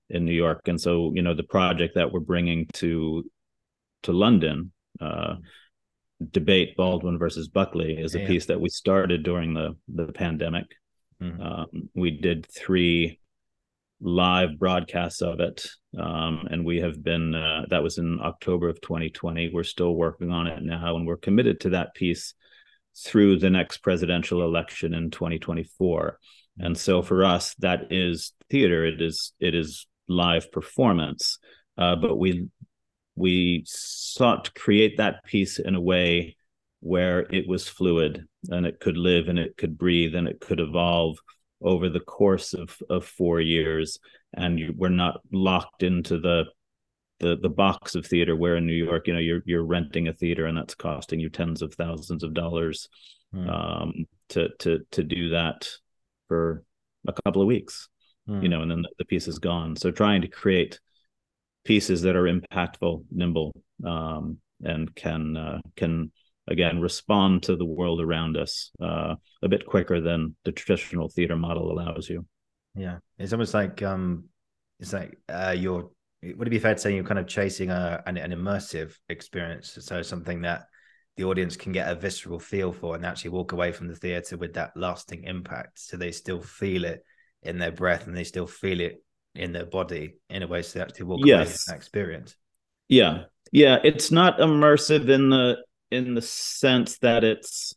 [0.09, 0.67] in New York.
[0.67, 3.29] And so, you know, the project that we're bringing to
[4.03, 5.35] to London, uh,
[6.31, 8.27] debate Baldwin versus Buckley, is a yeah.
[8.27, 10.65] piece that we started during the the pandemic.
[11.21, 11.41] Mm-hmm.
[11.41, 13.19] Um, we did three
[14.01, 15.65] live broadcasts of it,
[15.97, 17.35] um, and we have been.
[17.35, 19.51] Uh, that was in October of 2020.
[19.53, 22.33] We're still working on it now, and we're committed to that piece
[22.95, 26.19] through the next presidential election in 2024
[26.59, 31.39] and so for us that is theater it is it is live performance
[31.77, 32.47] uh, but we
[33.15, 36.35] we sought to create that piece in a way
[36.79, 40.59] where it was fluid and it could live and it could breathe and it could
[40.59, 41.17] evolve
[41.61, 43.99] over the course of of four years
[44.33, 46.45] and you, we're not locked into the
[47.19, 50.13] the the box of theater where in New York, you know, you're you're renting a
[50.13, 52.89] theater and that's costing you tens of thousands of dollars
[53.33, 53.49] mm.
[53.49, 55.69] um, to to to do that
[56.27, 56.63] for
[57.07, 57.87] a couple of weeks,
[58.27, 58.41] mm.
[58.41, 59.75] you know, and then the piece is gone.
[59.75, 60.79] So trying to create
[61.65, 63.53] pieces that are impactful, nimble,
[63.85, 66.11] um, and can uh, can
[66.47, 71.35] again respond to the world around us uh, a bit quicker than the traditional theater
[71.35, 72.25] model allows you.
[72.75, 74.25] Yeah, it's almost like um,
[74.79, 75.89] it's like uh, you're
[76.23, 79.77] would it be fair to say you're kind of chasing a, an, an immersive experience?
[79.81, 80.67] So something that
[81.17, 84.37] the audience can get a visceral feel for and actually walk away from the theater
[84.37, 85.79] with that lasting impact.
[85.79, 87.03] So they still feel it
[87.43, 89.03] in their breath and they still feel it
[89.35, 91.47] in their body in a way so that they actually walk yes.
[91.47, 92.35] away that experience.
[92.87, 93.23] Yeah.
[93.51, 93.77] Yeah.
[93.83, 95.57] It's not immersive in the
[95.91, 97.73] in the sense that it's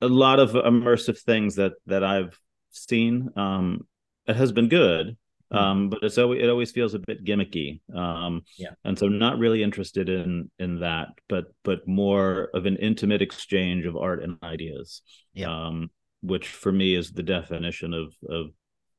[0.00, 2.38] a lot of immersive things that that I've
[2.70, 3.30] seen.
[3.36, 3.86] Um
[4.26, 5.16] it has been good
[5.50, 5.56] Hmm.
[5.56, 7.80] um, but it's always it always feels a bit gimmicky.
[7.94, 12.76] Um, yeah, and so not really interested in in that, but but more of an
[12.76, 15.02] intimate exchange of art and ideas.
[15.32, 15.90] Yeah, um,
[16.22, 18.50] which for me is the definition of of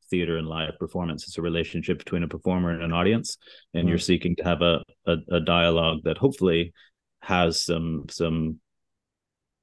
[0.10, 1.28] theater and live performance.
[1.28, 3.38] It's a relationship between a performer and an audience,
[3.74, 3.90] and mm.
[3.90, 6.74] you're seeking to have a, a a dialogue that hopefully
[7.22, 8.60] has some some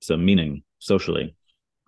[0.00, 1.34] some meaning socially.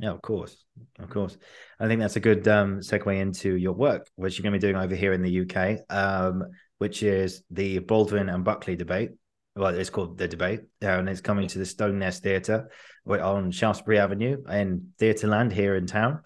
[0.01, 0.65] Yeah, of course,
[1.01, 1.37] of course.
[1.81, 4.73] I think that's a good um, segue into your work, which you're going to be
[4.73, 6.45] doing over here in the UK, um,
[6.79, 9.11] which is the Baldwin and Buckley debate.
[9.57, 12.71] Well, it's called the debate, and it's coming to the Stone Nest Theatre
[13.07, 16.21] on Shaftesbury Avenue in Theatreland here in town.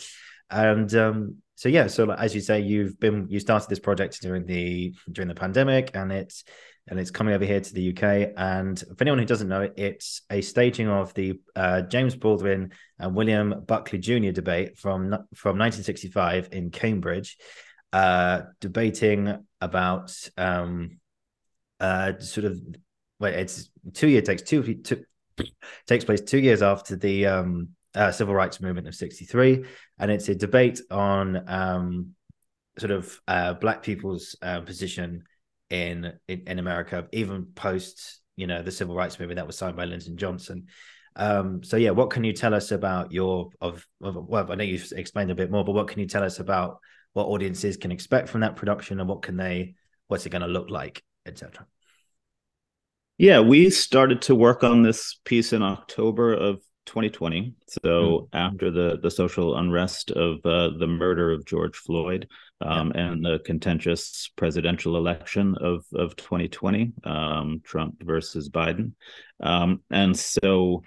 [0.50, 4.46] And um, so, yeah, so as you say, you've been you started this project during
[4.46, 6.42] the during the pandemic, and it's
[6.88, 8.32] and it's coming over here to the UK.
[8.36, 12.72] And for anyone who doesn't know it, it's a staging of the uh, James Baldwin
[12.98, 14.32] and William Buckley Jr.
[14.32, 17.36] debate from from 1965 in Cambridge,
[17.92, 20.98] uh, debating about um,
[21.78, 22.60] uh, sort of
[23.20, 25.04] well, it's two year takes two, two
[25.86, 29.64] takes place two years after the um, uh, civil rights movement of 63
[29.98, 32.14] and it's a debate on um,
[32.78, 35.24] sort of uh, black people's uh, position
[35.70, 39.76] in, in, in America, even post you know the civil rights movement that was signed
[39.76, 40.66] by Lyndon Johnson.
[41.16, 44.64] Um, so yeah, what can you tell us about your of, of well, I know
[44.64, 46.78] you've explained a bit more, but what can you tell us about
[47.12, 49.74] what audiences can expect from that production and what can they
[50.08, 51.66] what's it going to look like, etc.
[53.18, 57.54] Yeah, we started to work on this piece in October of 2020.
[57.68, 58.28] So mm.
[58.32, 62.28] after the the social unrest of uh, the murder of George Floyd
[62.60, 63.06] um, yeah.
[63.06, 68.92] and the contentious presidential election of of 2020, um, Trump versus Biden,
[69.40, 70.82] um, and so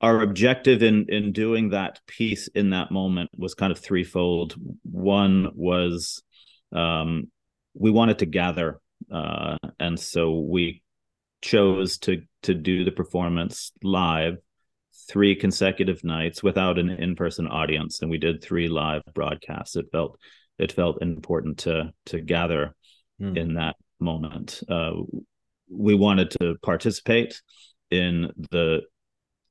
[0.00, 4.54] our objective in in doing that piece in that moment was kind of threefold.
[4.82, 6.22] One was
[6.72, 7.30] um,
[7.74, 8.80] we wanted to gather,
[9.12, 10.82] uh, and so we
[11.40, 14.36] chose to to do the performance live
[15.08, 20.18] three consecutive nights without an in-person audience and we did three live broadcasts it felt
[20.58, 22.74] it felt important to to gather
[23.20, 23.36] mm.
[23.36, 24.92] in that moment uh,
[25.70, 27.40] we wanted to participate
[27.90, 28.80] in the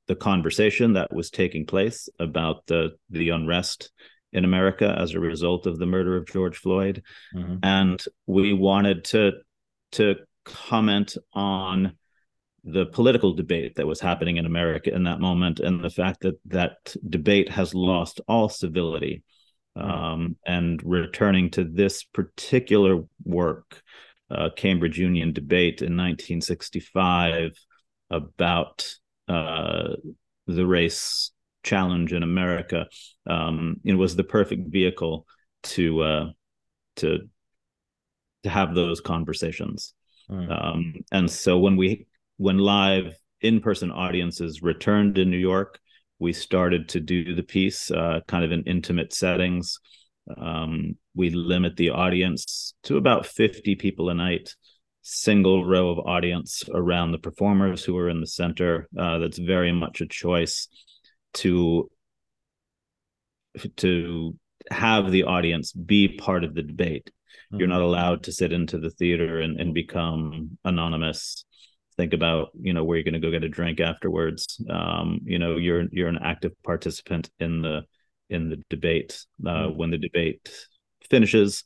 [0.06, 3.90] the conversation that was taking place about the the unrest
[4.32, 7.02] in America as a result of the murder of George Floyd
[7.34, 7.56] mm-hmm.
[7.62, 9.32] and we wanted to
[9.92, 11.96] to comment on
[12.64, 16.38] the political debate that was happening in America in that moment, and the fact that
[16.46, 19.22] that debate has lost all civility
[19.76, 23.82] um, and returning to this particular work,
[24.30, 27.52] uh, Cambridge Union debate in 1965
[28.10, 28.88] about
[29.28, 29.94] uh,
[30.46, 31.30] the race
[31.62, 32.86] challenge in America.
[33.26, 35.26] Um, it was the perfect vehicle
[35.64, 36.26] to uh,
[36.96, 37.28] to
[38.44, 39.94] to have those conversations.
[40.30, 40.64] Mm.
[40.64, 42.06] Um, and so when we
[42.36, 45.78] when live in person audiences returned in New York,
[46.18, 49.78] we started to do the piece uh, kind of in intimate settings.
[50.36, 54.54] Um, we limit the audience to about 50 people a night,
[55.02, 58.88] single row of audience around the performers who are in the center.
[58.98, 60.68] Uh, that's very much a choice
[61.34, 61.90] to
[63.76, 64.36] to
[64.70, 67.10] have the audience be part of the debate.
[67.52, 67.58] Mm-hmm.
[67.58, 71.44] You're not allowed to sit into the theater and, and become anonymous
[71.98, 75.38] think about you know where you're going to go get a drink afterwards um, you
[75.38, 77.82] know you're you're an active participant in the
[78.30, 79.76] in the debate uh, mm-hmm.
[79.76, 80.48] when the debate
[81.10, 81.64] finishes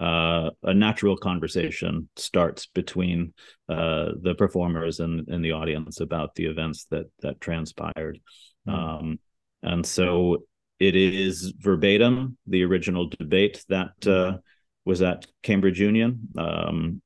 [0.00, 3.32] uh, a natural conversation starts between
[3.68, 8.18] uh, the performers and, and the audience about the events that that transpired
[8.66, 8.74] mm-hmm.
[8.74, 9.18] um,
[9.62, 10.38] and so
[10.80, 14.38] it is verbatim the original debate that uh,
[14.84, 16.28] was at cambridge union.
[16.36, 17.02] Um,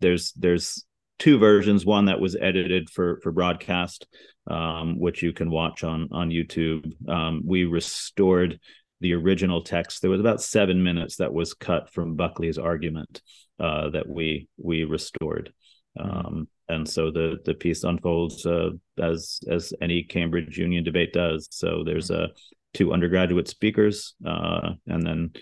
[0.00, 0.84] there's there's
[1.18, 1.86] two versions.
[1.86, 4.06] One that was edited for for broadcast
[4.48, 6.92] um, which you can watch on on youtube.
[7.08, 8.58] Um, we restored
[9.00, 10.00] the original text.
[10.00, 13.22] There was about seven minutes that was cut from buckley's argument
[13.58, 15.52] uh, that we we restored.
[15.98, 18.70] Um, and so the the piece unfolds uh,
[19.00, 21.48] as as any cambridge union debate does.
[21.50, 22.28] So there's uh,
[22.74, 25.32] two undergraduate speakers uh, and then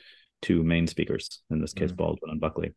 [0.42, 1.96] two main speakers in this case mm-hmm.
[1.96, 2.72] baldwin and buckley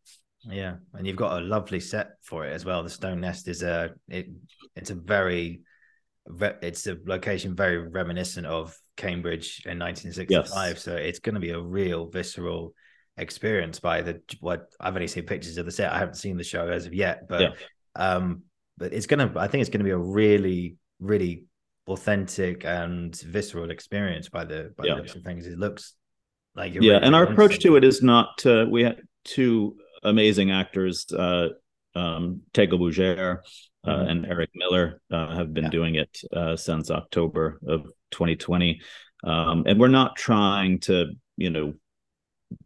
[0.50, 2.82] yeah, and you've got a lovely set for it as well.
[2.82, 4.26] The Stone Nest is a it.
[4.76, 5.62] It's a very,
[6.40, 10.70] it's a location very reminiscent of Cambridge in 1965.
[10.70, 10.82] Yes.
[10.82, 12.74] So it's going to be a real visceral
[13.16, 15.92] experience by the what I've only seen pictures of the set.
[15.92, 17.50] I haven't seen the show as of yet, but yeah.
[17.96, 18.42] um,
[18.76, 19.32] but it's gonna.
[19.36, 21.44] I think it's going to be a really, really
[21.86, 24.94] authentic and visceral experience by the by yeah.
[24.94, 25.46] the looks of things.
[25.46, 25.94] It looks
[26.56, 28.44] like yeah, and our approach to it is not.
[28.46, 31.48] Uh, we had two amazing actors, uh,
[31.94, 33.38] um, Teagle Bougere
[33.84, 34.08] uh, mm-hmm.
[34.08, 35.70] and Eric Miller, uh, have been yeah.
[35.70, 38.80] doing it uh, since October of 2020.
[39.24, 41.74] Um, and we're not trying to, you know,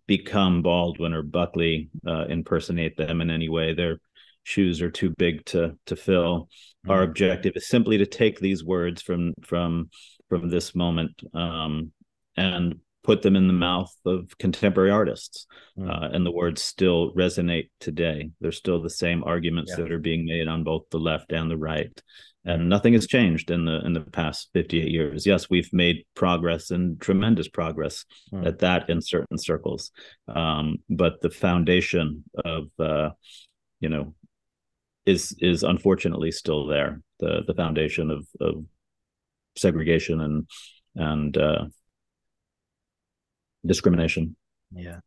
[0.07, 3.75] become Baldwin or Buckley, uh, impersonate them in any way.
[3.75, 4.01] Their
[4.43, 6.41] shoes are too big to to fill.
[6.41, 6.91] Mm-hmm.
[6.91, 9.91] Our objective is simply to take these words from from
[10.29, 11.93] from this moment um,
[12.37, 15.47] and put them in the mouth of contemporary artists
[15.79, 15.89] mm.
[15.89, 19.83] uh, and the words still resonate today they're still the same arguments yeah.
[19.83, 22.03] that are being made on both the left and the right
[22.45, 26.71] and nothing has changed in the in the past 58 years yes we've made progress
[26.71, 28.47] and tremendous progress mm.
[28.47, 29.91] at that in certain circles
[30.29, 33.09] um, but the foundation of uh,
[33.81, 34.15] you know
[35.07, 38.67] is is unfortunately still there the the foundation of of
[39.57, 40.47] segregation and
[40.95, 41.65] and uh,
[43.65, 44.37] discrimination.
[44.73, 45.01] Yeah.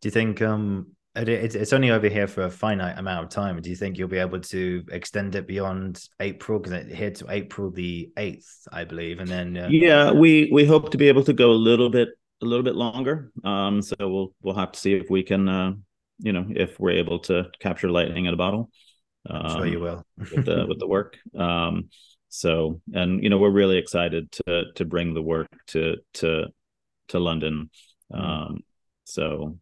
[0.00, 3.60] Do you think um it's only over here for a finite amount of time.
[3.60, 6.58] Do you think you'll be able to extend it beyond April?
[6.58, 9.68] Because it here to April the eighth, I believe, and then uh...
[9.70, 12.08] yeah, we we hope to be able to go a little bit
[12.42, 13.30] a little bit longer.
[13.44, 15.72] Um, so we'll we'll have to see if we can, uh,
[16.18, 18.70] you know, if we're able to capture lightning in a bottle.
[19.30, 21.16] Um, sure, you will with the with the work.
[21.38, 21.90] Um,
[22.28, 26.46] so and you know we're really excited to to bring the work to to
[27.08, 27.70] to London.
[28.12, 28.20] Hmm.
[28.20, 28.58] Um,
[29.04, 29.58] so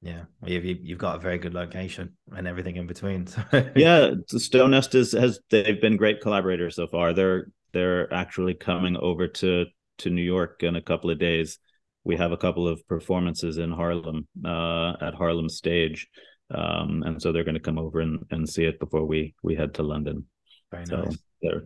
[0.00, 3.26] yeah, you've you've got a very good location and everything in between.
[3.76, 7.12] yeah, Stone Nest is has they've been great collaborators so far.
[7.12, 9.66] They're they're actually coming over to
[9.98, 11.58] to New York in a couple of days.
[12.04, 16.06] We have a couple of performances in Harlem uh, at Harlem Stage,
[16.54, 19.56] um, and so they're going to come over and, and see it before we we
[19.56, 20.26] head to London.
[20.70, 21.18] Very so nice.
[21.42, 21.64] They're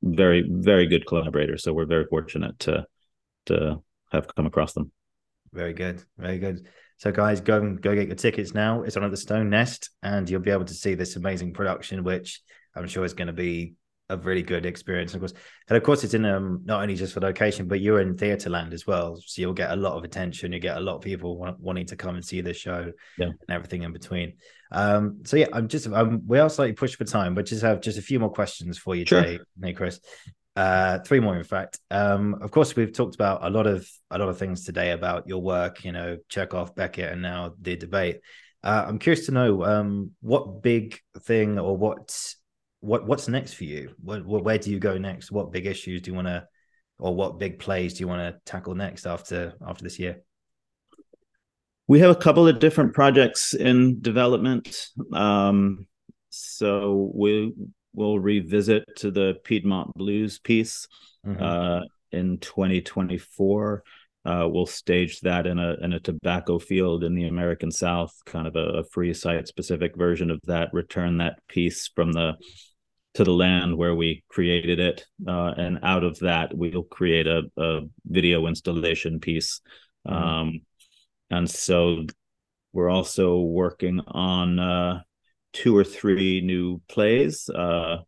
[0.00, 1.64] very very good collaborators.
[1.64, 2.86] So we're very fortunate to
[3.46, 3.82] to
[4.14, 4.90] have come across them.
[5.52, 6.66] Very good, very good.
[6.96, 8.82] So, guys, go and go get your tickets now.
[8.82, 12.04] It's on at the Stone Nest, and you'll be able to see this amazing production,
[12.04, 12.40] which
[12.74, 13.74] I'm sure is going to be
[14.10, 15.14] a really good experience.
[15.14, 15.32] Of course,
[15.68, 18.50] and of course, it's in um not only just for location, but you're in theatre
[18.50, 20.52] land as well, so you'll get a lot of attention.
[20.52, 23.26] You get a lot of people want, wanting to come and see the show, yeah.
[23.26, 24.34] and everything in between.
[24.70, 27.80] Um, so yeah, I'm just um, we are slightly pushed for time, but just have
[27.80, 29.22] just a few more questions for you, sure.
[29.22, 30.00] Jay, Chris
[30.56, 31.80] uh three more in fact.
[31.90, 35.28] Um of course we've talked about a lot of a lot of things today about
[35.28, 38.20] your work you know chekhov beckett and now the debate.
[38.62, 42.34] Uh, i'm curious to know um what big thing or what
[42.84, 43.94] what what's next for you?
[44.02, 45.30] What, where do you go next?
[45.30, 46.46] What big issues do you want to
[46.98, 50.22] or what big plays do you want to tackle next after after this year?
[51.88, 54.88] We have a couple of different projects in development.
[55.12, 55.86] Um,
[56.28, 57.54] so we
[57.94, 60.86] will revisit to the Piedmont Blues piece
[61.26, 61.42] mm-hmm.
[61.42, 61.80] uh,
[62.12, 63.82] in 2024.
[64.26, 68.46] Uh, we'll stage that in a in a tobacco field in the American South, kind
[68.46, 70.70] of a, a free site specific version of that.
[70.72, 72.32] Return that piece from the
[73.14, 77.42] to the land where we created it, uh, and out of that we'll create a,
[77.58, 79.60] a video installation piece.
[80.08, 80.16] Mm-hmm.
[80.16, 80.60] Um,
[81.30, 82.06] and so
[82.72, 85.00] we're also working on uh,
[85.54, 87.48] two or three new plays.
[87.48, 87.98] Uh,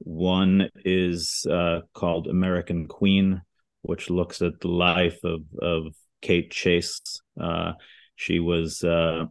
[0.00, 3.40] one is uh, called American Queen,
[3.82, 7.00] which looks at the life of of Kate Chase.
[7.40, 7.72] Uh,
[8.16, 9.24] she was uh,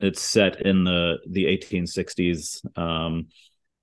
[0.00, 2.64] it's set in the the 1860s.
[2.76, 3.28] Um,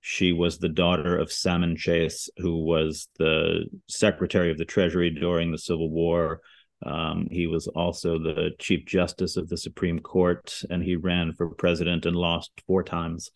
[0.00, 5.50] she was the daughter of Salmon Chase, who was the Secretary of the Treasury during
[5.50, 6.40] the Civil War.
[6.84, 11.50] Um, he was also the Chief Justice of the Supreme Court, and he ran for
[11.50, 13.30] president and lost four times.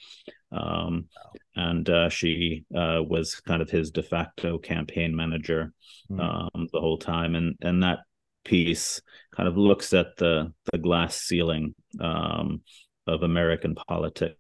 [0.53, 1.07] Um,
[1.57, 5.73] and uh, she uh, was kind of his de facto campaign manager
[6.11, 6.21] mm.
[6.21, 7.35] um, the whole time.
[7.35, 8.01] And and that
[8.45, 9.01] piece
[9.35, 12.63] kind of looks at the the glass ceiling um,
[13.07, 14.35] of American politics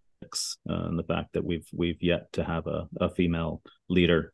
[0.68, 4.32] uh, and the fact that we've we've yet to have a, a female leader.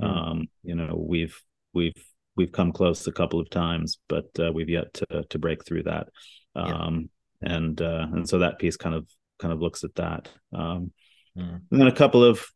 [0.00, 0.46] Mm.
[0.62, 1.40] you know, we've
[1.72, 2.04] we've
[2.36, 5.84] we've come close a couple of times, but uh, we've yet to to break through
[5.84, 6.08] that.
[6.54, 7.08] Um,
[7.42, 7.54] yeah.
[7.54, 9.06] And uh, and so that piece kind of
[9.38, 10.28] kind of looks at that.
[10.52, 10.92] Um,
[11.36, 11.60] mm.
[11.70, 12.46] And then a couple of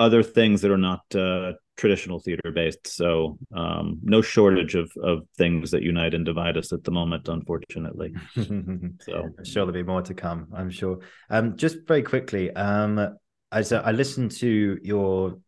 [0.00, 2.86] other things that are not uh, traditional theater based.
[2.86, 7.28] So um, no shortage of of things that unite and divide us at the moment,
[7.28, 8.14] unfortunately.
[8.34, 10.48] so I'm sure there'll be more to come.
[10.54, 11.00] I'm sure.
[11.30, 13.16] Um, just very quickly, um,
[13.50, 15.38] as I listened to your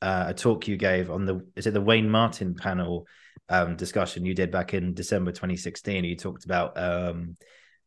[0.00, 3.06] uh, a talk you gave on the is it the Wayne Martin panel
[3.48, 6.04] um, discussion you did back in December 2016.
[6.04, 7.36] You talked about um,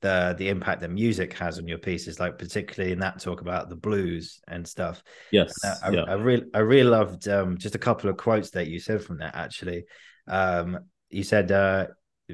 [0.02, 3.70] the the impact that music has on your pieces, like particularly in that talk about
[3.70, 5.04] the blues and stuff.
[5.32, 6.04] Yes, and I, yeah.
[6.08, 9.04] I, I really I really loved um, just a couple of quotes that you said
[9.04, 9.36] from that.
[9.36, 9.86] Actually,
[10.28, 11.88] um, you said uh,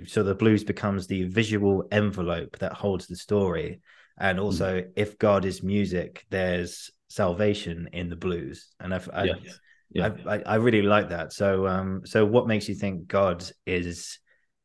[0.06, 3.82] so the blues becomes the visual envelope that holds the story,
[4.18, 4.92] and also mm.
[4.96, 8.70] if God is music, there's salvation in the blues.
[8.80, 9.60] And I've, I, yes
[9.92, 10.10] yeah.
[10.26, 11.34] I, I really like that.
[11.34, 14.20] So um so what makes you think god is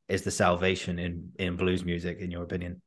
[0.09, 2.83] is the salvation in in blues music in your opinion?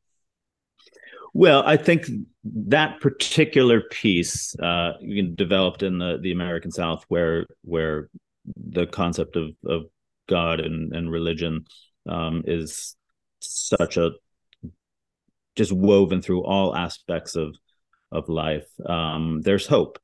[1.34, 2.06] Well i think
[2.46, 4.94] that particular piece uh
[5.36, 8.10] developed in the the american south where where
[8.56, 9.84] the concept of of
[10.30, 11.66] god and and religion
[12.08, 12.96] um is
[13.42, 14.12] such a
[15.56, 17.56] just woven through all aspects of
[18.12, 18.68] of life.
[18.86, 20.00] Um there's hope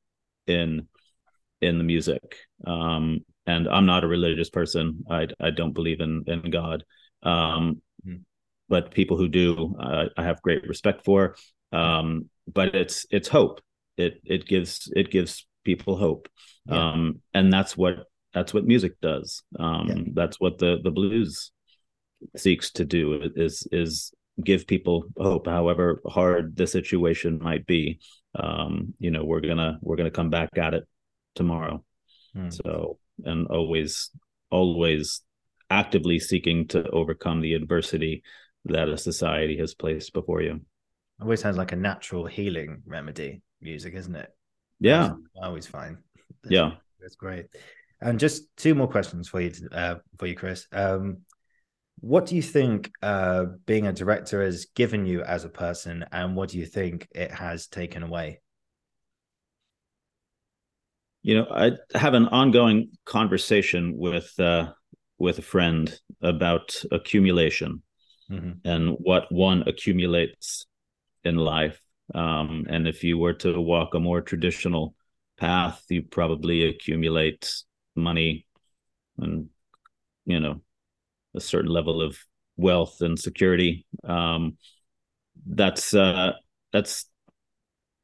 [0.46, 0.88] in
[1.62, 2.36] in the music.
[2.66, 5.04] Um, and I'm not a religious person.
[5.10, 6.84] I I don't believe in in God.
[7.22, 8.22] Um, mm-hmm.
[8.68, 11.36] but people who do, uh, I have great respect for.
[11.72, 13.60] Um, but it's it's hope.
[13.96, 16.28] It it gives it gives people hope.
[16.66, 16.90] Yeah.
[16.90, 19.42] Um, and that's what that's what music does.
[19.58, 20.02] Um, yeah.
[20.14, 21.52] That's what the the blues
[22.36, 28.00] seeks to do is is give people hope however hard the situation might be
[28.34, 30.84] um, you know we're gonna we're gonna come back at it
[31.34, 31.84] tomorrow.
[32.36, 32.52] Mm.
[32.52, 34.10] So, and always,
[34.50, 35.22] always
[35.70, 38.22] actively seeking to overcome the adversity
[38.66, 40.60] that a society has placed before you.
[41.20, 44.30] Always sounds like a natural healing remedy, music, isn't it?
[44.80, 45.12] Yeah.
[45.40, 45.98] I always find.
[46.42, 46.70] That's, yeah.
[47.00, 47.46] That's great.
[48.00, 50.66] And just two more questions for you, uh, for you, Chris.
[50.72, 51.18] Um,
[52.00, 56.34] what do you think uh, being a director has given you as a person, and
[56.34, 58.40] what do you think it has taken away?
[61.22, 64.72] You know i have an ongoing conversation with uh,
[65.18, 67.82] with a friend about accumulation
[68.30, 68.52] mm-hmm.
[68.64, 70.66] and what one accumulates
[71.24, 71.80] in life
[72.14, 74.94] um, and if you were to walk a more traditional
[75.38, 77.52] path you probably accumulate
[77.94, 78.46] money
[79.18, 79.48] and
[80.24, 80.60] you know
[81.34, 82.18] a certain level of
[82.56, 84.56] wealth and security um,
[85.46, 86.32] that's uh,
[86.72, 87.06] that's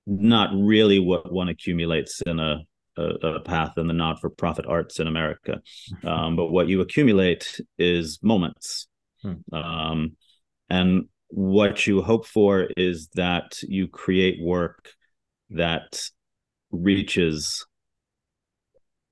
[0.06, 2.62] not really what one accumulates in a
[2.98, 5.60] a, a path in the not-for-profit arts in America.
[6.04, 8.88] Um, but what you accumulate is moments,
[9.22, 9.34] hmm.
[9.52, 10.16] um,
[10.68, 14.90] and what you hope for is that you create work
[15.50, 16.02] that
[16.70, 17.66] reaches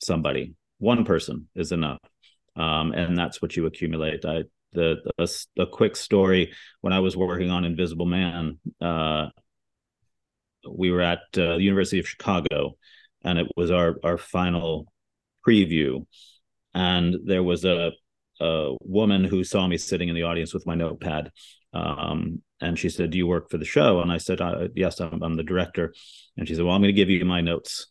[0.02, 0.54] somebody.
[0.78, 2.00] One person is enough,
[2.54, 4.24] um, and that's what you accumulate.
[4.24, 5.28] I the a,
[5.62, 8.58] a, quick story when I was working on Invisible Man.
[8.80, 9.28] Uh,
[10.68, 12.76] we were at uh, the University of Chicago,
[13.24, 14.92] and it was our our final
[15.46, 16.06] preview.
[16.74, 17.92] And there was a
[18.40, 21.30] a woman who saw me sitting in the audience with my notepad,
[21.72, 25.00] Um, and she said, "Do you work for the show?" And I said, uh, "Yes,
[25.00, 25.94] I'm, I'm the director."
[26.36, 27.88] And she said, "Well, I'm going to give you my notes."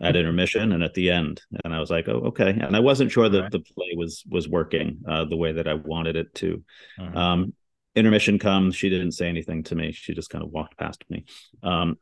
[0.00, 3.10] at intermission and at the end and i was like oh okay and i wasn't
[3.10, 3.52] sure that right.
[3.52, 6.64] the play was was working uh, the way that i wanted it to
[6.98, 7.18] uh-huh.
[7.18, 7.54] um,
[7.94, 11.24] intermission comes she didn't say anything to me she just kind of walked past me
[11.62, 11.96] um,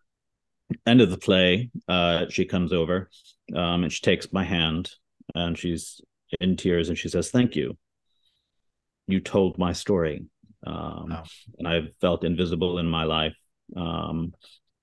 [0.86, 3.10] end of the play uh, she comes over
[3.54, 4.90] um, and she takes my hand
[5.34, 6.00] and she's
[6.40, 7.76] in tears and she says thank you
[9.06, 10.24] you told my story
[10.66, 11.24] um, wow.
[11.58, 13.36] and i've felt invisible in my life
[13.76, 14.32] um,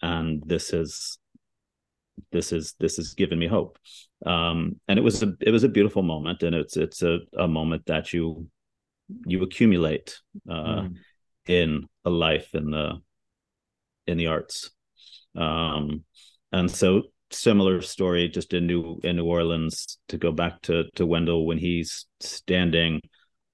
[0.02, 1.18] and this is
[2.32, 3.78] this is this has given me hope
[4.26, 7.48] um, and it was a it was a beautiful moment and it's it's a, a
[7.48, 8.48] moment that you
[9.26, 10.20] you accumulate
[10.50, 10.96] uh, mm.
[11.48, 12.94] in a life in the
[14.08, 14.72] in the arts
[15.36, 16.04] um,
[16.52, 21.06] and so similar story just in new in new orleans to go back to to
[21.06, 23.00] wendell when he's standing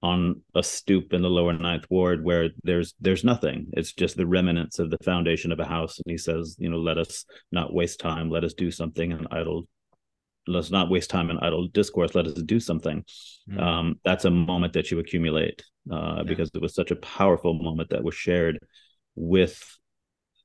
[0.03, 3.67] on a stoop in the lower ninth ward where there's there's nothing.
[3.73, 5.97] It's just the remnants of the foundation of a house.
[5.97, 8.30] And he says you know let us not waste time.
[8.30, 9.67] Let us do something and idle
[10.49, 12.15] let's not waste time in idle discourse.
[12.15, 13.03] Let us do something.
[13.49, 13.61] Mm.
[13.61, 16.23] um, that's a moment that you accumulate uh, yeah.
[16.23, 18.59] because it was such a powerful moment that was shared
[19.15, 19.61] with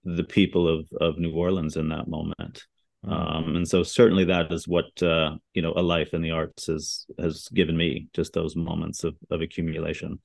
[0.05, 2.65] the people of of new orleans in that moment
[3.05, 3.13] Mm.
[3.13, 6.67] Um, and so certainly that is what uh, you know a life in the arts
[6.67, 10.21] has has given me just those moments of, of accumulation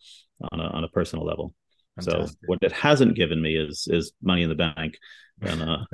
[0.52, 1.54] on a on a personal level.
[2.00, 2.30] Fantastic.
[2.30, 4.98] So what it hasn't given me is is money in the bank.
[5.42, 5.86] And uh...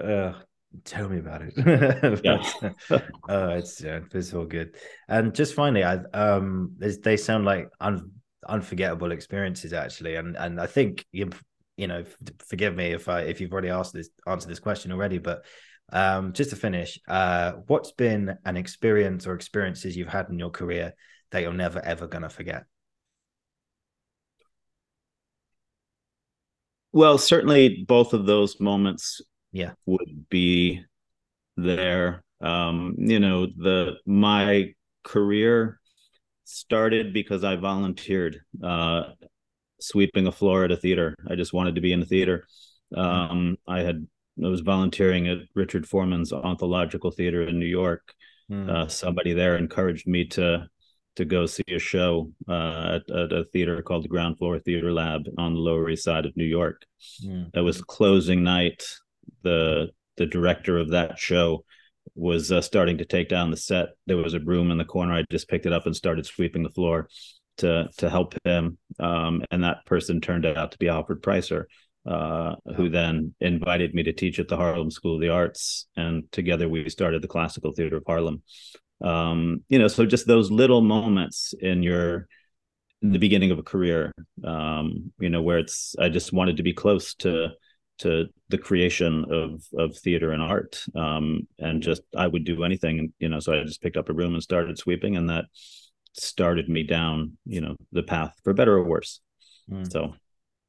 [0.02, 0.32] uh
[0.84, 1.52] tell me about it.
[2.24, 2.42] yeah.
[3.28, 4.76] oh, it's yeah, it's all good.
[5.08, 8.12] And just finally, I um, they sound like un-
[8.48, 11.30] unforgettable experiences actually, and and I think you
[11.76, 12.04] you know,
[12.48, 15.44] forgive me if I if you've already asked this answered this question already, but
[15.92, 20.50] um, just to finish, uh, what's been an experience or experiences you've had in your
[20.50, 20.94] career
[21.30, 22.64] that you're never ever gonna forget?
[26.92, 30.84] Well, certainly both of those moments, yeah, would be
[31.56, 32.22] there.
[32.40, 34.74] Um, you know, the my
[35.04, 35.80] career
[36.52, 39.04] started because I volunteered uh,
[39.80, 41.16] sweeping a floor at a theater.
[41.28, 42.46] I just wanted to be in a theater.
[42.94, 44.06] Um, I had
[44.42, 48.14] I was volunteering at Richard Foreman's Ontological Theater in New York.
[48.50, 48.68] Mm.
[48.68, 50.68] Uh, somebody there encouraged me to
[51.16, 54.92] to go see a show uh, at, at, a theater called the Ground Floor Theater
[54.92, 56.86] Lab on the Lower East Side of New York.
[57.22, 57.50] Mm.
[57.54, 58.82] It was closing night.
[59.42, 61.64] The the director of that show
[62.14, 63.90] was uh, starting to take down the set.
[64.06, 65.14] There was a broom in the corner.
[65.14, 67.08] I just picked it up and started sweeping the floor
[67.58, 71.64] to to help him, um, and that person turned out to be Alfred Preisser,
[72.06, 76.30] uh, who then invited me to teach at the Harlem School of the Arts, and
[76.32, 78.42] together we started the Classical Theater of Harlem.
[79.02, 82.28] Um, you know, so just those little moments in your
[83.02, 84.12] in the beginning of a career,
[84.44, 87.50] um, you know, where it's I just wanted to be close to
[87.98, 93.12] to the creation of of theater and art, um, and just I would do anything,
[93.18, 93.40] you know.
[93.40, 95.44] So I just picked up a room and started sweeping, and that
[96.14, 99.20] started me down, you know, the path for better or worse.
[99.70, 99.90] Mm.
[99.90, 100.14] So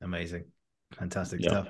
[0.02, 0.46] amazing.
[0.94, 1.50] Fantastic yeah.
[1.50, 1.68] stuff.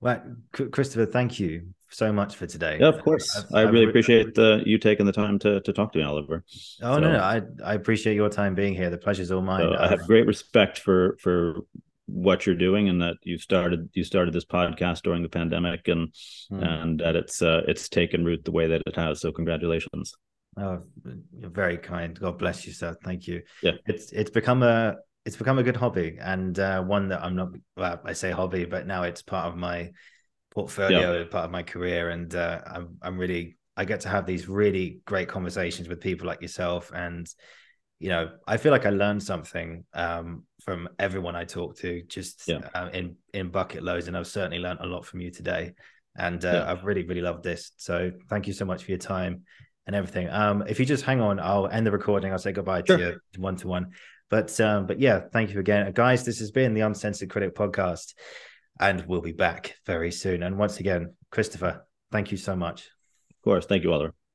[0.00, 0.22] Well,
[0.52, 2.78] Christopher, thank you so much for today.
[2.80, 3.34] Yeah, of course.
[3.36, 6.04] I've, i really I've, appreciate uh, you taking the time to, to talk to me,
[6.04, 6.44] Oliver.
[6.82, 8.90] Oh so, no, no, I I appreciate your time being here.
[8.90, 9.74] The pleasure's all mine.
[9.74, 11.60] I have great respect for for
[12.06, 16.08] what you're doing and that you started you started this podcast during the pandemic and
[16.52, 16.64] mm.
[16.64, 19.20] and that it's uh, it's taken root the way that it has.
[19.20, 20.12] So congratulations.
[20.58, 20.82] Oh,
[21.38, 22.18] you're very kind.
[22.18, 22.96] God bless you, sir.
[23.04, 23.42] Thank you.
[23.62, 27.36] Yeah, it's it's become a it's become a good hobby and uh, one that I'm
[27.36, 27.48] not.
[27.76, 29.90] Well, I say hobby, but now it's part of my
[30.52, 31.24] portfolio, yeah.
[31.24, 35.00] part of my career, and uh, I'm I'm really I get to have these really
[35.04, 37.26] great conversations with people like yourself, and
[37.98, 42.42] you know I feel like I learned something um, from everyone I talked to, just
[42.46, 42.60] yeah.
[42.74, 45.74] uh, in in bucket loads, and I've certainly learned a lot from you today,
[46.16, 46.70] and uh, yeah.
[46.70, 47.72] I've really really loved this.
[47.76, 49.42] So thank you so much for your time
[49.86, 50.28] and everything.
[50.28, 52.32] Um, if you just hang on, I'll end the recording.
[52.32, 52.98] I'll say goodbye sure.
[52.98, 53.92] to you one to one.
[54.28, 56.24] But um, but yeah, thank you again, guys.
[56.24, 58.14] This has been the Uncensored Critic podcast,
[58.80, 60.42] and we'll be back very soon.
[60.42, 62.90] And once again, Christopher, thank you so much.
[63.30, 64.25] Of course, thank you, Oliver.